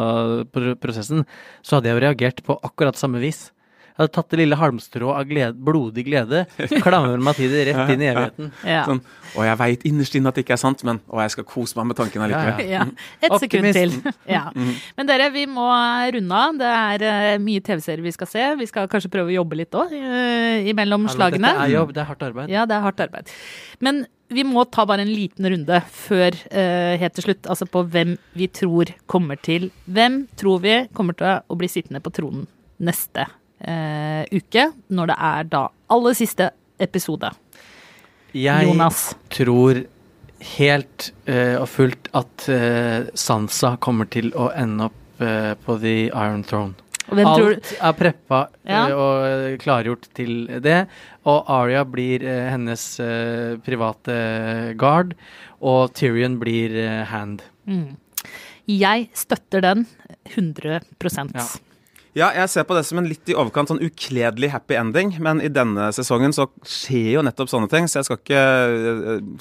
pro- 0.53 0.76
prosessen, 0.81 1.24
så 1.66 1.79
hadde 1.79 1.90
jeg 1.90 1.98
jo 1.98 2.05
reagert 2.09 2.44
på 2.46 2.59
akkurat 2.62 2.96
samme 3.00 3.18
vis. 3.22 3.48
Jeg 3.90 4.07
hadde 4.07 4.14
tatt 4.16 4.31
det 4.33 4.38
lille 4.40 4.57
halmstrået 4.57 5.12
av 5.18 5.26
glede, 5.29 5.57
blodig 5.66 6.05
glede, 6.07 6.38
klamrer 6.81 7.20
meg 7.20 7.37
til 7.37 7.50
det 7.53 7.66
rett 7.68 7.90
inn 7.92 8.00
i 8.00 8.07
evigheten. 8.09 8.46
Ja. 8.64 8.85
Sånn, 8.87 9.00
og 9.35 9.42
jeg 9.44 9.59
veit 9.61 9.83
innerst 9.90 10.14
inne 10.16 10.31
at 10.31 10.38
det 10.38 10.44
ikke 10.46 10.55
er 10.57 10.61
sant, 10.62 10.81
men 10.88 11.03
og 11.11 11.20
jeg 11.20 11.35
skal 11.35 11.44
kose 11.50 11.76
meg 11.76 11.90
med 11.90 11.98
tanken 11.98 12.24
allikevel. 12.24 12.62
Ja, 12.70 12.87
Ja, 13.20 13.29
Et 13.29 13.35
sekund 13.42 13.68
til. 13.76 13.92
Ja. 14.31 14.46
Men 14.96 15.11
dere, 15.11 15.26
vi 15.35 15.44
må 15.50 15.66
runde 16.16 16.38
av. 16.46 16.57
Det 16.62 16.70
er 16.79 17.05
eh, 17.11 17.35
mye 17.44 17.61
TV-serier 17.66 18.07
vi 18.07 18.14
skal 18.16 18.31
se. 18.31 18.46
Vi 18.62 18.70
skal 18.70 18.88
kanskje 18.88 19.12
prøve 19.12 19.35
å 19.35 19.37
jobbe 19.42 19.59
litt 19.61 19.76
òg, 19.76 19.92
imellom 20.72 21.05
Hallo, 21.05 21.16
slagene. 21.18 21.50
Dette 21.53 21.66
er 21.68 21.74
jobb, 21.76 21.92
det 21.98 22.00
er 22.07 22.09
hardt 22.14 22.24
arbeid. 22.31 22.55
Ja, 22.57 22.64
det 22.70 22.79
er 22.79 22.87
hardt 22.88 23.05
arbeid. 23.05 23.35
Men 23.85 24.05
vi 24.30 24.44
må 24.46 24.64
ta 24.70 24.84
bare 24.86 25.04
en 25.04 25.10
liten 25.10 25.48
runde 25.52 25.80
før 25.90 26.36
uh, 26.52 26.94
helt 27.00 27.16
til 27.18 27.26
slutt, 27.26 27.48
altså 27.50 27.66
på 27.70 27.82
hvem 27.90 28.14
vi 28.38 28.48
tror 28.54 28.92
kommer 29.10 29.40
til 29.42 29.70
Hvem 29.90 30.22
tror 30.38 30.62
vi 30.62 30.76
kommer 30.96 31.18
til 31.18 31.40
å 31.50 31.58
bli 31.58 31.70
sittende 31.70 32.02
på 32.04 32.12
tronen 32.14 32.46
neste 32.80 33.26
uh, 33.26 34.22
uke, 34.30 34.70
når 34.88 35.12
det 35.12 35.16
er 35.30 35.48
da 35.52 35.64
aller 35.90 36.16
siste 36.16 36.50
episode? 36.80 37.32
Jeg 38.32 38.68
Jonas. 38.68 39.10
tror 39.34 39.82
helt 40.54 41.10
uh, 41.26 41.58
og 41.60 41.66
fullt 41.68 42.12
at 42.16 42.46
Sansa 43.18 43.74
kommer 43.82 44.08
til 44.10 44.30
å 44.38 44.52
ende 44.54 44.88
opp 44.90 44.96
på 45.20 45.74
The 45.82 46.06
Iron 46.08 46.40
Throne. 46.48 46.72
Alt 47.08 47.72
er 47.80 47.92
preppa 47.98 48.48
Ja. 48.68 48.86
eh, 48.88 48.92
og 48.94 49.24
eh, 49.26 49.56
klargjort 49.58 50.08
til 50.14 50.46
det. 50.62 50.86
Og 51.26 51.44
Arya 51.50 51.84
blir 51.84 52.22
eh, 52.22 52.50
hennes 52.52 52.84
eh, 53.00 53.56
private 53.66 54.74
guard, 54.78 55.14
og 55.60 55.92
Tyrion 55.94 56.38
blir 56.38 56.76
eh, 56.76 57.04
hand. 57.10 57.42
mm. 57.66 57.96
Jeg 58.70 59.08
støtter 59.18 59.60
den 59.64 59.86
100 60.30 60.80
Ja. 61.34 61.46
Ja, 62.14 62.28
jeg 62.34 62.48
ser 62.50 62.64
på 62.66 62.74
det 62.74 62.84
som 62.86 62.98
en 62.98 63.06
litt 63.06 63.26
i 63.30 63.34
overkant 63.38 63.70
sånn 63.70 63.80
ukledelig 63.82 64.50
happy 64.50 64.74
ending, 64.74 65.12
men 65.22 65.40
i 65.40 65.48
denne 65.48 65.88
sesongen 65.94 66.32
så 66.34 66.48
skjer 66.66 67.12
jo 67.16 67.22
nettopp 67.22 67.50
sånne 67.50 67.68
ting, 67.70 67.86
så 67.86 68.00
jeg 68.00 68.08
skal 68.08 68.18
ikke, 68.18 68.42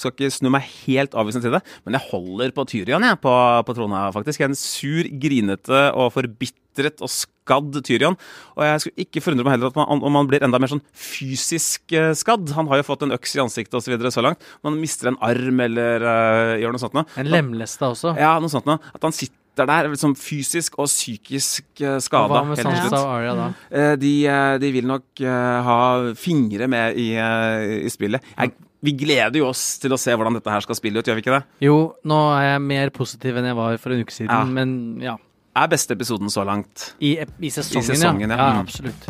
skal 0.02 0.13
ikke 0.13 0.30
snu 0.34 0.50
meg 0.54 0.67
helt 0.88 1.17
avvisende 1.17 1.48
til 1.48 1.56
det. 1.58 1.62
Men 1.86 1.98
jeg 1.98 2.08
holder 2.12 2.54
på 2.54 2.65
Tyrion, 2.69 3.06
jeg, 3.06 3.19
på, 3.22 3.34
på 3.65 3.76
trona, 3.78 4.04
faktisk. 4.13 4.41
En 4.45 4.58
sur, 4.58 5.10
grinete 5.22 5.82
og 5.98 6.12
forbitret 6.13 7.02
og 7.02 7.10
skadd 7.50 7.82
Tyrion. 7.90 8.16
Og 8.56 8.64
jeg 8.68 8.84
skulle 8.86 9.06
ikke 9.08 9.26
forundre 9.26 9.48
meg 9.50 9.58
heller 9.58 9.74
at 9.74 9.80
man, 9.82 10.06
om 10.06 10.20
han 10.22 10.30
blir 10.30 10.46
enda 10.46 10.62
mer 10.62 10.70
sånn 10.72 10.84
fysisk 10.94 11.92
eh, 11.98 12.14
skadd. 12.18 12.54
Han 12.56 12.70
har 12.70 12.82
jo 12.84 12.88
fått 12.92 13.04
en 13.08 13.16
øks 13.18 13.36
i 13.38 13.42
ansiktet 13.44 13.76
og 13.80 13.84
så, 13.84 13.94
videre 13.96 14.14
så 14.14 14.24
langt. 14.26 14.46
Om 14.62 14.72
han 14.72 14.80
mister 14.82 15.12
en 15.12 15.20
arm 15.26 15.60
eller 15.66 16.06
uh, 16.06 16.56
gjør 16.62 16.76
noe 16.76 16.82
sånt 16.86 16.96
noe. 16.98 17.10
En 17.20 17.30
lemlesta 17.34 17.90
også. 17.92 18.14
Ja, 18.20 18.36
noe 18.44 18.52
sånt 18.54 18.70
noe. 18.70 18.78
At 18.94 19.04
han 19.10 19.16
sitter 19.16 19.68
der 19.68 19.90
liksom 19.92 20.14
fysisk 20.16 20.78
og 20.80 20.88
psykisk 20.88 21.82
uh, 21.84 21.98
skada 22.04 22.32
hva 22.32 22.46
med 22.48 22.62
Sansa 22.62 22.96
og 23.02 23.10
Arya 23.18 23.34
da? 23.36 23.48
Eh, 23.76 23.94
de, 24.00 24.12
eh, 24.32 24.56
de 24.62 24.70
vil 24.72 24.88
nok 24.88 25.20
eh, 25.26 25.58
ha 25.68 25.80
fingre 26.16 26.70
med 26.72 26.96
i, 27.02 27.10
eh, 27.20 27.80
i 27.84 27.92
spillet. 27.92 28.24
Jeg, 28.38 28.54
vi 28.88 28.94
gleder 29.02 29.36
jo 29.42 29.50
oss 29.50 29.64
til 29.84 29.92
å 29.92 30.00
se 30.00 30.14
hvordan 30.16 30.38
dette 30.38 30.54
her 30.54 30.64
skal 30.64 30.78
spille 30.80 31.02
ut, 31.02 31.10
gjør 31.10 31.18
vi 31.20 31.26
ikke 31.26 31.34
det? 31.36 31.42
Jo, 31.66 31.76
nå 32.08 32.20
er 32.38 32.54
jeg 32.54 32.62
mer 32.70 32.94
positiv 32.96 33.36
enn 33.42 33.50
jeg 33.50 33.58
var 33.60 33.76
for 33.84 33.92
en 33.98 34.06
uke 34.06 34.16
siden, 34.16 34.32
Ja. 34.32 34.46
men 34.48 34.78
ja. 35.04 35.18
Er 35.58 35.68
beste 35.72 35.96
episoden 35.98 36.30
så 36.30 36.44
langt. 36.46 36.94
I, 37.00 37.18
i 37.18 37.52
sesongen, 37.52 37.88
sesongen, 37.90 38.30
ja. 38.30 38.38
ja. 38.38 38.54
ja. 38.54 38.60
absolutt. 38.62 39.10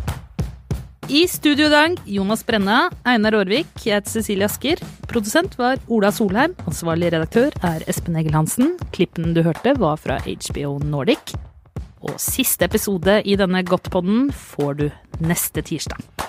I 1.10 1.24
studio 1.28 1.66
i 1.66 1.74
dag, 1.74 1.96
Jonas 2.06 2.44
Brenna, 2.46 2.84
Einar 3.02 3.34
Aarvik, 3.40 3.72
jeg 3.82 3.98
heter 3.98 4.14
Cecilie 4.14 4.46
Asker. 4.46 4.82
Produsent 5.10 5.58
var 5.58 5.82
Ola 5.90 6.12
Solheim. 6.14 6.54
Ansvarlig 6.70 7.10
redaktør 7.16 7.56
er 7.66 7.82
Espen 7.90 8.20
Egil 8.22 8.38
Hansen. 8.38 8.76
Klippen 8.94 9.34
du 9.34 9.42
hørte, 9.42 9.74
var 9.82 9.98
fra 9.98 10.20
HBO 10.22 10.78
Nordic. 10.86 11.34
Og 12.06 12.14
siste 12.22 12.70
episode 12.70 13.20
i 13.26 13.36
denne 13.42 13.66
Godtpodden 13.66 14.30
får 14.30 14.78
du 14.84 14.90
neste 15.26 15.66
tirsdag. 15.66 16.29